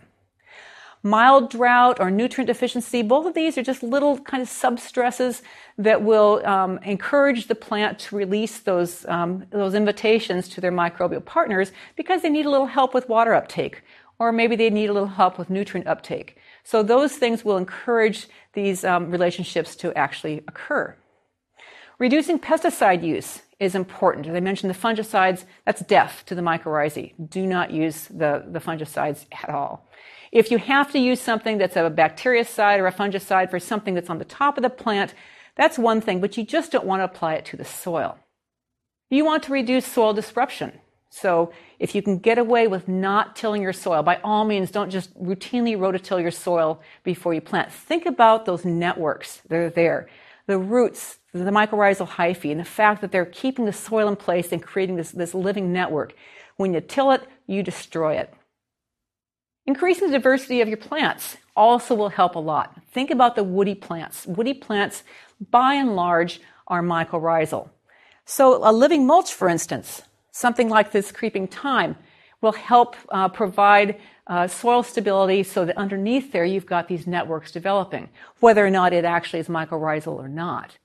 Mild 1.04 1.52
drought 1.52 2.00
or 2.00 2.10
nutrient 2.10 2.48
deficiency, 2.48 3.04
both 3.04 3.28
of 3.28 3.36
these 3.36 3.56
are 3.56 3.62
just 3.62 3.84
little 3.84 4.18
kind 4.18 4.42
of 4.42 4.50
substresses 4.50 5.44
that 5.78 6.02
will 6.02 6.44
um, 6.48 6.80
encourage 6.80 7.46
the 7.46 7.54
plant 7.54 8.00
to 8.00 8.16
release 8.16 8.58
those, 8.58 9.06
um, 9.06 9.46
those 9.52 9.76
invitations 9.76 10.50
to 10.50 10.62
their 10.62 10.72
microbial 10.72 11.24
partners 11.24 11.72
because 11.96 12.24
they 12.24 12.30
need 12.30 12.48
a 12.48 12.50
little 12.50 12.66
help 12.66 12.96
with 12.96 13.08
water 13.08 13.36
uptake, 13.36 13.84
or 14.20 14.32
maybe 14.32 14.56
they 14.56 14.70
need 14.70 14.90
a 14.90 14.94
little 14.94 15.10
help 15.10 15.38
with 15.38 15.50
nutrient 15.50 15.88
uptake. 15.88 16.38
So 16.64 16.84
those 16.84 17.16
things 17.16 17.46
will 17.46 17.58
encourage 17.58 18.28
these 18.54 18.84
um, 18.84 19.12
relationships 19.12 19.76
to 19.78 19.94
actually 19.98 20.44
occur. 20.48 20.96
Reducing 22.00 22.40
pesticide 22.40 23.04
use 23.04 23.42
is 23.60 23.74
important. 23.74 24.28
As 24.28 24.36
I 24.36 24.40
mentioned, 24.40 24.70
the 24.70 24.78
fungicides, 24.78 25.46
that's 25.66 25.82
death 25.82 26.24
to 26.28 26.36
the 26.36 26.42
mycorrhizae. 26.42 27.14
Do 27.30 27.46
not 27.48 27.72
use 27.72 28.08
the, 28.08 28.46
the 28.48 28.60
fungicides 28.60 29.26
at 29.32 29.50
all. 29.50 29.88
If 30.32 30.52
you 30.52 30.58
have 30.58 30.92
to 30.92 31.00
use 31.00 31.22
something 31.22 31.58
that's 31.58 31.76
a 31.76 31.90
bactericide 31.90 32.80
or 32.80 32.88
a 32.88 32.94
fungicide 32.94 33.50
for 33.50 33.60
something 33.60 33.94
that's 33.96 34.10
on 34.10 34.20
the 34.20 34.26
top 34.26 34.58
of 34.58 34.64
the 34.64 34.70
plant, 34.70 35.14
that's 35.56 35.80
one 35.80 36.02
thing, 36.02 36.22
but 36.22 36.38
you 36.38 36.44
just 36.44 36.72
don't 36.72 36.86
want 36.86 37.00
to 37.00 37.06
apply 37.06 37.34
it 37.36 37.46
to 37.46 37.58
the 37.58 37.66
soil. 37.66 38.20
You 39.10 39.26
want 39.26 39.44
to 39.44 39.54
reduce 39.54 39.86
soil 39.88 40.14
disruption. 40.14 40.80
So 41.10 41.52
if 41.80 41.96
you 41.96 42.02
can 42.02 42.18
get 42.20 42.38
away 42.38 42.68
with 42.68 42.88
not 42.88 43.36
tilling 43.36 43.62
your 43.62 43.74
soil, 43.74 44.04
by 44.04 44.18
all 44.24 44.46
means, 44.46 44.72
don't 44.72 44.90
just 44.90 45.18
routinely 45.22 45.78
rototill 45.78 46.22
your 46.22 46.32
soil 46.32 46.82
before 47.04 47.34
you 47.34 47.42
plant. 47.42 47.72
Think 47.72 48.06
about 48.06 48.46
those 48.46 48.66
networks 48.66 49.42
that 49.50 49.58
are 49.58 49.70
there. 49.70 50.10
The 50.48 50.58
roots, 50.58 51.20
the 51.34 51.40
mycorrhizal 51.52 52.08
hyphae, 52.08 52.52
and 52.52 52.60
the 52.60 52.66
fact 52.66 53.02
that 53.02 53.12
they're 53.12 53.26
keeping 53.26 53.66
the 53.66 53.74
soil 53.74 54.08
in 54.08 54.16
place 54.16 54.52
and 54.52 54.62
creating 54.62 54.96
this, 54.96 55.12
this 55.12 55.34
living 55.34 55.74
network. 55.74 56.14
When 56.58 56.74
you 56.74 56.82
till 56.82 57.12
it, 57.12 57.28
you 57.46 57.64
destroy 57.64 58.16
it. 58.16 58.34
Increasing 59.66 60.08
the 60.08 60.18
diversity 60.18 60.62
of 60.62 60.68
your 60.68 60.78
plants 60.78 61.38
also 61.56 61.94
will 61.94 62.10
help 62.10 62.36
a 62.36 62.40
lot. 62.40 62.80
Think 62.92 63.12
about 63.12 63.36
the 63.36 63.44
woody 63.44 63.76
plants. 63.76 64.26
Woody 64.26 64.54
plants, 64.54 65.04
by 65.52 65.74
and 65.74 65.96
large, 65.96 66.40
are 66.68 66.82
mycorrhizal. 66.82 67.70
So, 68.24 68.68
a 68.68 68.72
living 68.72 69.06
mulch, 69.06 69.34
for 69.34 69.50
instance, 69.50 70.04
something 70.38 70.70
like 70.70 70.92
this 70.92 71.12
creeping 71.12 71.48
thyme, 71.48 71.96
will 72.42 72.52
help 72.52 72.96
uh, 73.10 73.28
provide 73.28 74.00
uh, 74.28 74.48
soil 74.48 74.84
stability 74.84 75.42
so 75.42 75.66
that 75.66 75.76
underneath 75.78 76.32
there 76.32 76.46
you've 76.46 76.66
got 76.66 76.88
these 76.88 77.08
networks 77.08 77.52
developing, 77.52 78.08
whether 78.40 78.66
or 78.66 78.70
not 78.70 78.94
it 78.94 79.06
actually 79.06 79.40
is 79.40 79.48
mycorrhizal 79.48 80.16
or 80.16 80.30
not. 80.30 80.78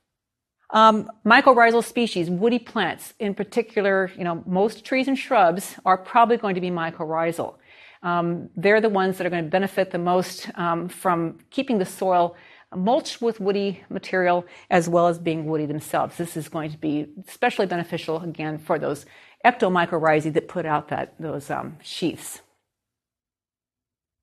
Um, 0.70 1.10
mycorrhizal 1.26 1.84
species, 1.84 2.30
woody 2.30 2.58
plants 2.58 3.12
in 3.18 3.34
particular, 3.34 4.10
you 4.16 4.24
know, 4.24 4.42
most 4.46 4.86
trees 4.86 5.06
and 5.06 5.18
shrubs 5.18 5.76
are 5.84 5.98
probably 5.98 6.38
going 6.38 6.54
to 6.54 6.62
be 6.62 6.70
mycorrhizal. 6.70 7.56
Um, 8.02 8.48
they're 8.56 8.80
the 8.80 8.88
ones 8.88 9.18
that 9.18 9.26
are 9.26 9.30
going 9.30 9.44
to 9.44 9.50
benefit 9.50 9.90
the 9.90 9.98
most 9.98 10.50
um, 10.54 10.88
from 10.88 11.38
keeping 11.50 11.78
the 11.78 11.84
soil 11.84 12.36
mulched 12.74 13.20
with 13.20 13.40
woody 13.40 13.82
material 13.90 14.44
as 14.70 14.88
well 14.88 15.08
as 15.08 15.18
being 15.18 15.46
woody 15.46 15.66
themselves. 15.66 16.16
This 16.16 16.36
is 16.36 16.48
going 16.48 16.70
to 16.70 16.78
be 16.78 17.06
especially 17.28 17.66
beneficial 17.66 18.20
again 18.22 18.58
for 18.58 18.78
those 18.78 19.04
ectomycorrhizae 19.44 20.32
that 20.34 20.48
put 20.48 20.66
out 20.66 20.88
that, 20.88 21.14
those 21.18 21.50
um, 21.50 21.78
sheaths. 21.82 22.40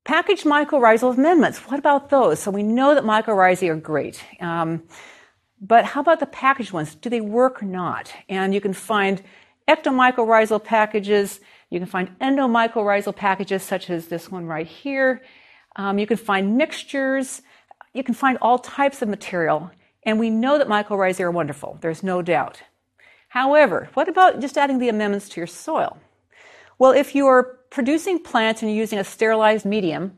Packaged 0.04 0.44
mycorrhizal 0.44 1.14
amendments, 1.14 1.58
what 1.58 1.78
about 1.78 2.10
those? 2.10 2.40
So 2.40 2.50
we 2.50 2.62
know 2.62 2.94
that 2.94 3.04
mycorrhizae 3.04 3.68
are 3.68 3.76
great. 3.76 4.24
Um, 4.40 4.82
but 5.60 5.84
how 5.84 6.00
about 6.00 6.20
the 6.20 6.26
packaged 6.26 6.72
ones? 6.72 6.94
Do 6.94 7.10
they 7.10 7.20
work 7.20 7.62
or 7.62 7.66
not? 7.66 8.12
And 8.28 8.54
you 8.54 8.60
can 8.60 8.72
find 8.72 9.22
ectomycorrhizal 9.68 10.64
packages 10.64 11.40
you 11.70 11.78
can 11.78 11.86
find 11.86 12.18
endomycorrhizal 12.18 13.14
packages 13.14 13.62
such 13.62 13.90
as 13.90 14.08
this 14.08 14.30
one 14.30 14.46
right 14.46 14.66
here. 14.66 15.22
Um, 15.76 15.98
you 15.98 16.06
can 16.06 16.16
find 16.16 16.56
mixtures. 16.56 17.42
You 17.94 18.02
can 18.02 18.14
find 18.14 18.38
all 18.42 18.58
types 18.58 19.02
of 19.02 19.08
material. 19.08 19.70
And 20.02 20.18
we 20.18 20.30
know 20.30 20.58
that 20.58 20.66
mycorrhizae 20.66 21.20
are 21.20 21.30
wonderful. 21.30 21.78
There's 21.80 22.02
no 22.02 22.22
doubt. 22.22 22.62
However, 23.30 23.88
what 23.94 24.08
about 24.08 24.40
just 24.40 24.58
adding 24.58 24.80
the 24.80 24.88
amendments 24.88 25.28
to 25.30 25.40
your 25.40 25.46
soil? 25.46 25.98
Well, 26.80 26.90
if 26.90 27.14
you're 27.14 27.60
producing 27.70 28.18
plants 28.18 28.60
and 28.60 28.68
you're 28.68 28.80
using 28.80 28.98
a 28.98 29.04
sterilized 29.04 29.64
medium, 29.64 30.16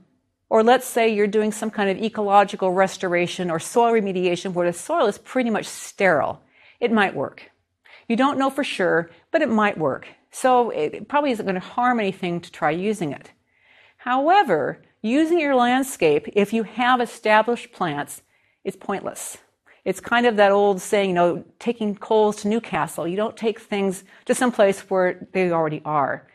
or 0.48 0.62
let's 0.62 0.86
say 0.86 1.12
you're 1.12 1.26
doing 1.26 1.52
some 1.52 1.70
kind 1.70 1.90
of 1.90 2.02
ecological 2.02 2.72
restoration 2.72 3.50
or 3.50 3.58
soil 3.58 3.92
remediation 3.92 4.54
where 4.54 4.66
the 4.66 4.72
soil 4.72 5.06
is 5.06 5.18
pretty 5.18 5.50
much 5.50 5.66
sterile, 5.66 6.40
it 6.80 6.90
might 6.90 7.14
work. 7.14 7.50
You 8.08 8.16
don't 8.16 8.38
know 8.38 8.48
for 8.48 8.64
sure, 8.64 9.10
but 9.30 9.42
it 9.42 9.50
might 9.50 9.76
work. 9.76 10.08
So 10.30 10.70
it 10.70 11.06
probably 11.06 11.32
isn't 11.32 11.44
going 11.44 11.60
to 11.60 11.60
harm 11.60 12.00
anything 12.00 12.40
to 12.40 12.50
try 12.50 12.70
using 12.70 13.12
it. 13.12 13.30
However, 13.98 14.82
using 15.02 15.38
your 15.38 15.54
landscape, 15.54 16.28
if 16.32 16.54
you 16.54 16.62
have 16.62 17.02
established 17.02 17.72
plants, 17.72 18.22
is 18.64 18.74
pointless. 18.74 19.36
It's 19.84 20.00
kind 20.00 20.26
of 20.26 20.36
that 20.36 20.52
old 20.52 20.80
saying, 20.80 21.10
you 21.10 21.14
know, 21.14 21.44
taking 21.58 21.96
coals 21.96 22.36
to 22.42 22.48
Newcastle. 22.48 23.06
You 23.06 23.16
don't 23.16 23.36
take 23.36 23.60
things 23.60 24.04
to 24.26 24.34
some 24.34 24.52
place 24.52 24.80
where 24.90 25.26
they 25.32 25.50
already 25.50 25.82
are. 25.84 26.28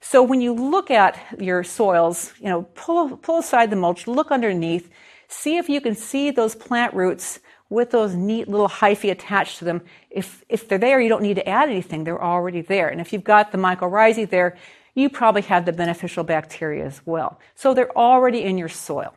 So 0.00 0.22
when 0.22 0.40
you 0.40 0.54
look 0.54 0.90
at 0.90 1.18
your 1.40 1.62
soils, 1.64 2.32
you 2.38 2.48
know, 2.48 2.62
pull, 2.74 3.16
pull 3.16 3.38
aside 3.38 3.70
the 3.70 3.76
mulch, 3.76 4.06
look 4.06 4.30
underneath, 4.30 4.88
see 5.28 5.56
if 5.56 5.68
you 5.68 5.80
can 5.80 5.94
see 5.94 6.30
those 6.30 6.54
plant 6.54 6.94
roots 6.94 7.40
with 7.68 7.90
those 7.90 8.14
neat 8.14 8.48
little 8.48 8.68
hyphae 8.68 9.10
attached 9.10 9.58
to 9.58 9.64
them. 9.64 9.82
If, 10.10 10.44
if 10.48 10.68
they're 10.68 10.78
there, 10.78 11.00
you 11.00 11.08
don't 11.08 11.22
need 11.22 11.34
to 11.34 11.48
add 11.48 11.68
anything. 11.68 12.04
They're 12.04 12.22
already 12.22 12.60
there. 12.62 12.88
And 12.88 13.00
if 13.00 13.12
you've 13.12 13.24
got 13.24 13.52
the 13.52 13.58
mycorrhizae 13.58 14.30
there, 14.30 14.56
you 14.94 15.10
probably 15.10 15.42
have 15.42 15.66
the 15.66 15.72
beneficial 15.72 16.24
bacteria 16.24 16.86
as 16.86 17.02
well. 17.04 17.40
So 17.54 17.74
they're 17.74 17.96
already 17.96 18.42
in 18.42 18.56
your 18.56 18.68
soil. 18.68 19.14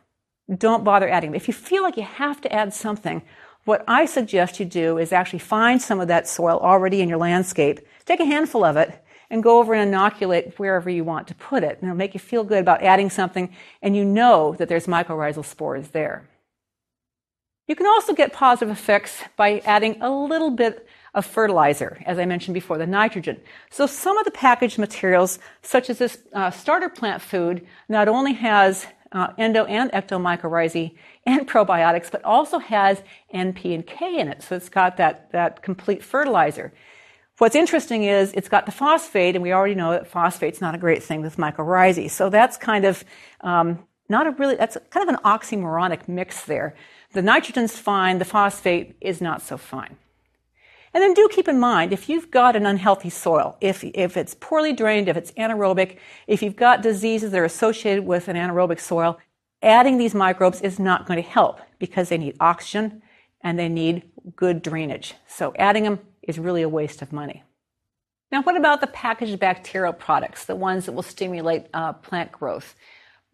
Don't 0.58 0.82
bother 0.82 1.08
adding 1.08 1.30
them. 1.30 1.36
If 1.36 1.46
you 1.46 1.54
feel 1.54 1.82
like 1.82 1.96
you 1.96 2.02
have 2.02 2.40
to 2.40 2.52
add 2.52 2.74
something, 2.74 3.22
what 3.64 3.84
I 3.86 4.06
suggest 4.06 4.58
you 4.58 4.66
do 4.66 4.98
is 4.98 5.12
actually 5.12 5.40
find 5.40 5.80
some 5.80 6.00
of 6.00 6.08
that 6.08 6.26
soil 6.26 6.58
already 6.58 7.00
in 7.00 7.08
your 7.08 7.18
landscape, 7.18 7.80
take 8.04 8.20
a 8.20 8.24
handful 8.24 8.64
of 8.64 8.76
it, 8.76 9.04
and 9.30 9.42
go 9.42 9.58
over 9.58 9.74
and 9.74 9.88
inoculate 9.88 10.58
wherever 10.58 10.90
you 10.90 11.04
want 11.04 11.28
to 11.28 11.34
put 11.34 11.62
it. 11.62 11.78
And 11.78 11.84
it'll 11.84 11.96
make 11.96 12.14
you 12.14 12.20
feel 12.20 12.42
good 12.42 12.58
about 12.60 12.82
adding 12.82 13.10
something, 13.10 13.54
and 13.80 13.96
you 13.96 14.04
know 14.04 14.54
that 14.58 14.68
there's 14.68 14.86
mycorrhizal 14.86 15.44
spores 15.44 15.88
there. 15.88 16.28
You 17.68 17.76
can 17.76 17.86
also 17.86 18.12
get 18.12 18.32
positive 18.32 18.72
effects 18.72 19.22
by 19.36 19.60
adding 19.64 20.02
a 20.02 20.10
little 20.10 20.50
bit 20.50 20.88
of 21.14 21.24
fertilizer, 21.24 22.02
as 22.04 22.18
I 22.18 22.24
mentioned 22.24 22.54
before, 22.54 22.78
the 22.78 22.86
nitrogen. 22.86 23.40
So 23.70 23.86
some 23.86 24.18
of 24.18 24.24
the 24.24 24.32
packaged 24.32 24.78
materials, 24.78 25.38
such 25.62 25.90
as 25.90 25.98
this 25.98 26.18
uh, 26.32 26.50
starter 26.50 26.88
plant 26.88 27.22
food, 27.22 27.64
not 27.88 28.08
only 28.08 28.32
has 28.32 28.86
uh, 29.12 29.28
endo 29.38 29.64
and 29.66 29.90
ectomycorrhizae 29.92 30.96
and 31.30 31.48
probiotics, 31.48 32.10
but 32.10 32.24
also 32.24 32.58
has 32.58 33.02
NP 33.34 33.74
and 33.74 33.86
K 33.86 34.18
in 34.18 34.28
it. 34.28 34.42
So 34.42 34.56
it's 34.56 34.68
got 34.68 34.96
that, 34.96 35.30
that 35.32 35.62
complete 35.62 36.02
fertilizer. 36.02 36.72
What's 37.38 37.54
interesting 37.54 38.04
is 38.04 38.32
it's 38.34 38.50
got 38.50 38.66
the 38.66 38.72
phosphate, 38.72 39.34
and 39.34 39.42
we 39.42 39.52
already 39.52 39.74
know 39.74 39.92
that 39.92 40.06
phosphate's 40.06 40.60
not 40.60 40.74
a 40.74 40.78
great 40.78 41.02
thing 41.02 41.22
with 41.22 41.36
mycorrhizae. 41.38 42.10
So 42.10 42.28
that's 42.28 42.58
kind 42.58 42.84
of 42.84 43.02
um, 43.40 43.78
not 44.10 44.26
a 44.26 44.32
really, 44.32 44.56
that's 44.56 44.76
kind 44.90 45.08
of 45.08 45.14
an 45.14 45.20
oxymoronic 45.24 46.06
mix 46.06 46.44
there. 46.44 46.74
The 47.12 47.22
nitrogen's 47.22 47.78
fine, 47.78 48.18
the 48.18 48.24
phosphate 48.24 48.96
is 49.00 49.20
not 49.22 49.40
so 49.40 49.56
fine. 49.56 49.96
And 50.92 51.02
then 51.02 51.14
do 51.14 51.28
keep 51.30 51.46
in 51.46 51.58
mind, 51.58 51.92
if 51.92 52.08
you've 52.08 52.30
got 52.30 52.56
an 52.56 52.66
unhealthy 52.66 53.10
soil, 53.10 53.56
if, 53.60 53.84
if 53.84 54.16
it's 54.16 54.34
poorly 54.34 54.72
drained, 54.72 55.08
if 55.08 55.16
it's 55.16 55.30
anaerobic, 55.32 55.98
if 56.26 56.42
you've 56.42 56.56
got 56.56 56.82
diseases 56.82 57.30
that 57.30 57.38
are 57.38 57.44
associated 57.44 58.04
with 58.04 58.26
an 58.26 58.36
anaerobic 58.36 58.80
soil, 58.80 59.18
adding 59.62 59.98
these 59.98 60.14
microbes 60.14 60.60
is 60.60 60.78
not 60.78 61.06
going 61.06 61.22
to 61.22 61.28
help 61.28 61.60
because 61.78 62.08
they 62.08 62.18
need 62.18 62.36
oxygen 62.40 63.02
and 63.42 63.58
they 63.58 63.68
need 63.68 64.10
good 64.36 64.62
drainage. 64.62 65.14
So 65.26 65.52
adding 65.58 65.84
them 65.84 66.00
is 66.22 66.38
really 66.38 66.62
a 66.62 66.68
waste 66.68 67.02
of 67.02 67.12
money. 67.12 67.42
Now, 68.30 68.42
what 68.42 68.56
about 68.56 68.80
the 68.80 68.86
packaged 68.86 69.40
bacterial 69.40 69.92
products, 69.92 70.44
the 70.44 70.54
ones 70.54 70.86
that 70.86 70.92
will 70.92 71.02
stimulate 71.02 71.66
uh, 71.74 71.94
plant 71.94 72.30
growth? 72.30 72.74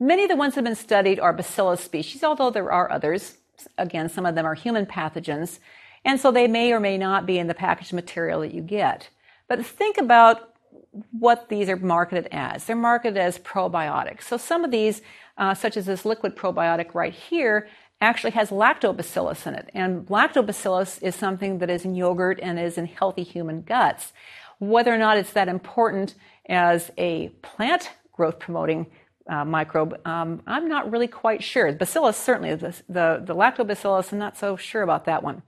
Many 0.01 0.25
of 0.25 0.31
the 0.31 0.37
ones 0.37 0.55
that 0.55 0.61
have 0.61 0.65
been 0.65 0.75
studied 0.75 1.21
are 1.21 1.33
bacillus 1.33 1.83
species, 1.83 2.25
although 2.25 2.51
there 2.51 2.73
are 2.73 2.91
others. 2.91 3.39
Again, 3.77 4.09
some 4.09 4.27
of 4.27 4.35
them 4.35 4.47
are 4.47 4.55
human 4.55 4.87
pathogens, 4.87 5.59
and 6.05 6.21
so 6.21 6.31
they 6.31 6.47
may 6.47 6.73
or 6.73 6.81
may 6.81 6.97
not 6.97 7.27
be 7.27 7.39
in 7.39 7.47
the 7.47 7.55
packaged 7.55 7.93
material 7.93 8.41
that 8.41 8.55
you 8.55 8.63
get. 8.63 9.11
But 9.49 9.65
think 9.65 9.99
about 9.99 10.55
what 11.13 11.49
these 11.49 11.69
are 11.69 11.77
marketed 11.77 12.29
as. 12.33 12.65
They're 12.65 12.77
marketed 12.77 13.19
as 13.19 13.39
probiotics. 13.39 14.23
So 14.23 14.37
some 14.37 14.65
of 14.65 14.71
these, 14.71 15.03
uh, 15.39 15.55
such 15.55 15.77
as 15.77 15.87
this 15.87 16.05
liquid 16.05 16.37
probiotic 16.37 16.95
right 16.95 17.13
here, 17.13 17.69
actually 18.01 18.33
has 18.33 18.51
lactobacillus 18.51 19.47
in 19.47 19.55
it. 19.55 19.71
And 19.75 20.07
lactobacillus 20.07 21.03
is 21.03 21.15
something 21.15 21.59
that 21.59 21.71
is 21.71 21.85
in 21.85 21.95
yogurt 21.95 22.39
and 22.43 22.59
is 22.59 22.77
in 22.77 22.87
healthy 22.87 23.23
human 23.23 23.63
guts. 23.63 24.13
Whether 24.59 24.93
or 24.93 24.99
not 24.99 25.17
it's 25.17 25.33
that 25.33 25.49
important 25.49 26.15
as 26.49 26.91
a 26.99 27.29
plant 27.43 27.91
growth 28.13 28.39
promoting 28.39 28.87
uh, 29.29 29.45
microbe, 29.45 29.99
um, 30.07 30.43
I'm 30.47 30.69
not 30.69 30.91
really 30.91 31.09
quite 31.09 31.43
sure. 31.43 31.73
Bacillus, 31.73 32.17
certainly, 32.17 32.55
the, 32.55 32.75
the, 32.89 33.23
the 33.25 33.35
lactobacillus, 33.35 34.13
I'm 34.13 34.19
not 34.19 34.37
so 34.37 34.57
sure 34.57 34.83
about 34.83 35.07
that 35.07 35.23
one. 35.23 35.43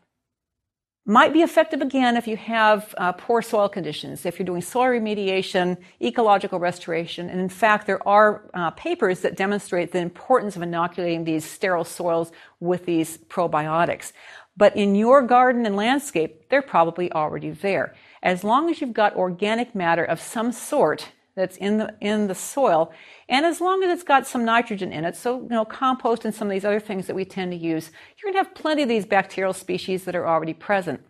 Might 1.11 1.33
be 1.33 1.41
effective 1.41 1.81
again 1.81 2.19
if 2.19 2.27
you 2.27 2.37
have 2.37 2.95
uh, 2.99 3.13
poor 3.13 3.41
soil 3.41 3.71
conditions, 3.71 4.27
if 4.27 4.39
you're 4.39 4.45
doing 4.45 4.61
soil 4.61 4.91
remediation, 4.91 5.79
ecological 6.03 6.59
restoration. 6.59 7.31
And 7.31 7.41
in 7.41 7.49
fact, 7.49 7.87
there 7.87 8.07
are 8.07 8.43
uh, 8.53 8.73
papers 8.73 9.21
that 9.21 9.35
demonstrate 9.35 9.93
the 9.93 10.01
importance 10.01 10.55
of 10.55 10.61
inoculating 10.61 11.25
these 11.25 11.47
sterile 11.47 11.85
soils 11.85 12.31
with 12.61 12.85
these 12.85 13.17
probiotics. 13.17 14.13
But 14.55 14.77
in 14.77 14.95
your 14.95 15.23
garden 15.23 15.65
and 15.65 15.77
landscape, 15.77 16.51
they're 16.51 16.61
probably 16.61 17.11
already 17.11 17.53
there. 17.53 17.95
As 18.23 18.45
long 18.45 18.69
as 18.69 18.83
you've 18.83 18.93
got 18.93 19.17
organic 19.17 19.75
matter 19.75 20.05
of 20.05 20.21
some 20.21 20.53
sort 20.53 21.13
that's 21.39 21.57
in 21.57 21.79
the, 21.79 21.95
in 22.01 22.27
the 22.27 22.35
soil, 22.35 22.93
and 23.29 23.47
as 23.47 23.61
long 23.61 23.83
as 23.83 23.91
it's 23.91 24.03
got 24.03 24.27
some 24.27 24.45
nitrogen 24.45 24.93
in 24.93 25.05
it, 25.05 25.17
so, 25.17 25.41
you 25.41 25.49
know, 25.49 25.65
compost 25.65 26.25
and 26.25 26.35
some 26.35 26.49
of 26.49 26.53
these 26.53 26.65
other 26.65 26.81
things 26.81 27.07
that 27.07 27.17
we 27.17 27.25
tend 27.25 27.53
to 27.53 27.57
use, 27.57 27.91
you're 28.17 28.33
going 28.33 28.43
to 28.43 28.49
have 28.49 28.55
plenty 28.55 28.83
of 28.83 28.89
these 28.89 29.07
bacterial 29.07 29.53
species 29.53 30.05
that 30.05 30.17
are 30.17 30.27
already 30.27 30.55
present. 30.55 31.01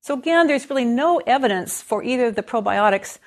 So 0.00 0.14
again, 0.14 0.48
there's 0.48 0.68
really 0.68 0.84
no 0.84 1.18
evidence 1.26 1.80
for 1.80 2.02
either 2.02 2.30
the 2.30 2.42
probiotics 2.42 3.18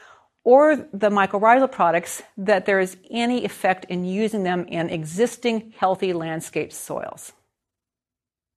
or 0.44 0.76
the 0.76 1.10
mycorrhizal 1.10 1.72
products 1.72 2.22
that 2.38 2.66
there 2.66 2.80
is 2.80 2.98
any 3.10 3.46
effect 3.46 3.86
in 3.86 4.06
using 4.06 4.44
them 4.44 4.66
in 4.68 4.90
existing 4.90 5.74
healthy 5.78 6.14
landscape 6.14 6.72
soils. 6.72 7.34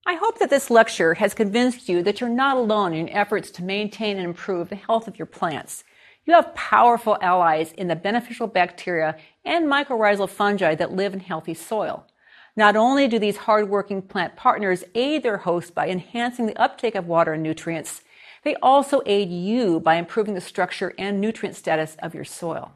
I 0.06 0.14
hope 0.14 0.38
that 0.38 0.50
this 0.50 0.70
lecture 0.70 1.14
has 1.14 1.34
convinced 1.34 1.88
you 1.88 2.02
that 2.02 2.20
you're 2.20 2.30
not 2.30 2.56
alone 2.56 2.94
in 2.94 3.08
efforts 3.08 3.50
to 3.52 3.62
maintain 3.62 4.16
and 4.16 4.26
improve 4.26 4.68
the 4.68 4.76
health 4.76 5.06
of 5.06 5.18
your 5.18 5.26
plants. 5.26 5.84
You 6.28 6.34
have 6.34 6.54
powerful 6.54 7.16
allies 7.22 7.72
in 7.72 7.88
the 7.88 7.96
beneficial 7.96 8.48
bacteria 8.48 9.16
and 9.46 9.64
mycorrhizal 9.64 10.28
fungi 10.28 10.74
that 10.74 10.92
live 10.92 11.14
in 11.14 11.20
healthy 11.20 11.54
soil. 11.54 12.06
Not 12.54 12.76
only 12.76 13.08
do 13.08 13.18
these 13.18 13.38
hardworking 13.38 14.02
plant 14.02 14.36
partners 14.36 14.84
aid 14.94 15.22
their 15.22 15.38
host 15.38 15.74
by 15.74 15.88
enhancing 15.88 16.44
the 16.44 16.60
uptake 16.60 16.94
of 16.94 17.06
water 17.06 17.32
and 17.32 17.42
nutrients, 17.42 18.02
they 18.44 18.56
also 18.56 19.00
aid 19.06 19.30
you 19.30 19.80
by 19.80 19.94
improving 19.94 20.34
the 20.34 20.42
structure 20.42 20.92
and 20.98 21.18
nutrient 21.18 21.56
status 21.56 21.96
of 22.00 22.14
your 22.14 22.26
soil. 22.26 22.72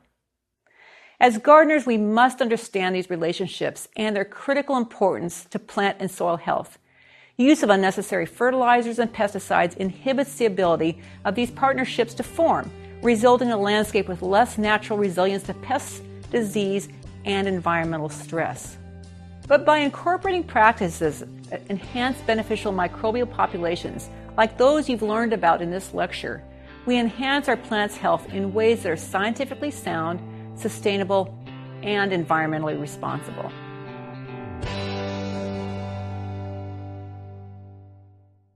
As 1.20 1.36
gardeners, 1.36 1.84
we 1.84 1.98
must 1.98 2.40
understand 2.40 2.96
these 2.96 3.10
relationships 3.10 3.86
and 3.96 4.16
their 4.16 4.24
critical 4.24 4.78
importance 4.78 5.44
to 5.50 5.58
plant 5.58 5.98
and 6.00 6.10
soil 6.10 6.38
health. 6.38 6.78
Use 7.36 7.62
of 7.62 7.68
unnecessary 7.68 8.24
fertilizers 8.24 8.98
and 8.98 9.12
pesticides 9.12 9.76
inhibits 9.76 10.36
the 10.36 10.46
ability 10.46 11.02
of 11.26 11.34
these 11.34 11.50
partnerships 11.50 12.14
to 12.14 12.22
form 12.22 12.70
resulting 13.02 13.48
in 13.48 13.54
a 13.54 13.58
landscape 13.58 14.08
with 14.08 14.22
less 14.22 14.58
natural 14.58 14.98
resilience 14.98 15.42
to 15.44 15.54
pests, 15.54 16.00
disease, 16.30 16.88
and 17.24 17.46
environmental 17.46 18.08
stress. 18.08 18.76
But 19.48 19.64
by 19.64 19.78
incorporating 19.78 20.44
practices 20.44 21.24
that 21.50 21.62
enhance 21.68 22.20
beneficial 22.22 22.72
microbial 22.72 23.30
populations, 23.30 24.08
like 24.36 24.56
those 24.56 24.88
you've 24.88 25.02
learned 25.02 25.32
about 25.32 25.60
in 25.60 25.70
this 25.70 25.92
lecture, 25.92 26.42
we 26.86 26.98
enhance 26.98 27.48
our 27.48 27.56
plants' 27.56 27.96
health 27.96 28.32
in 28.32 28.54
ways 28.54 28.82
that 28.82 28.92
are 28.92 28.96
scientifically 28.96 29.70
sound, 29.70 30.20
sustainable, 30.58 31.36
and 31.82 32.12
environmentally 32.12 32.80
responsible. 32.80 33.50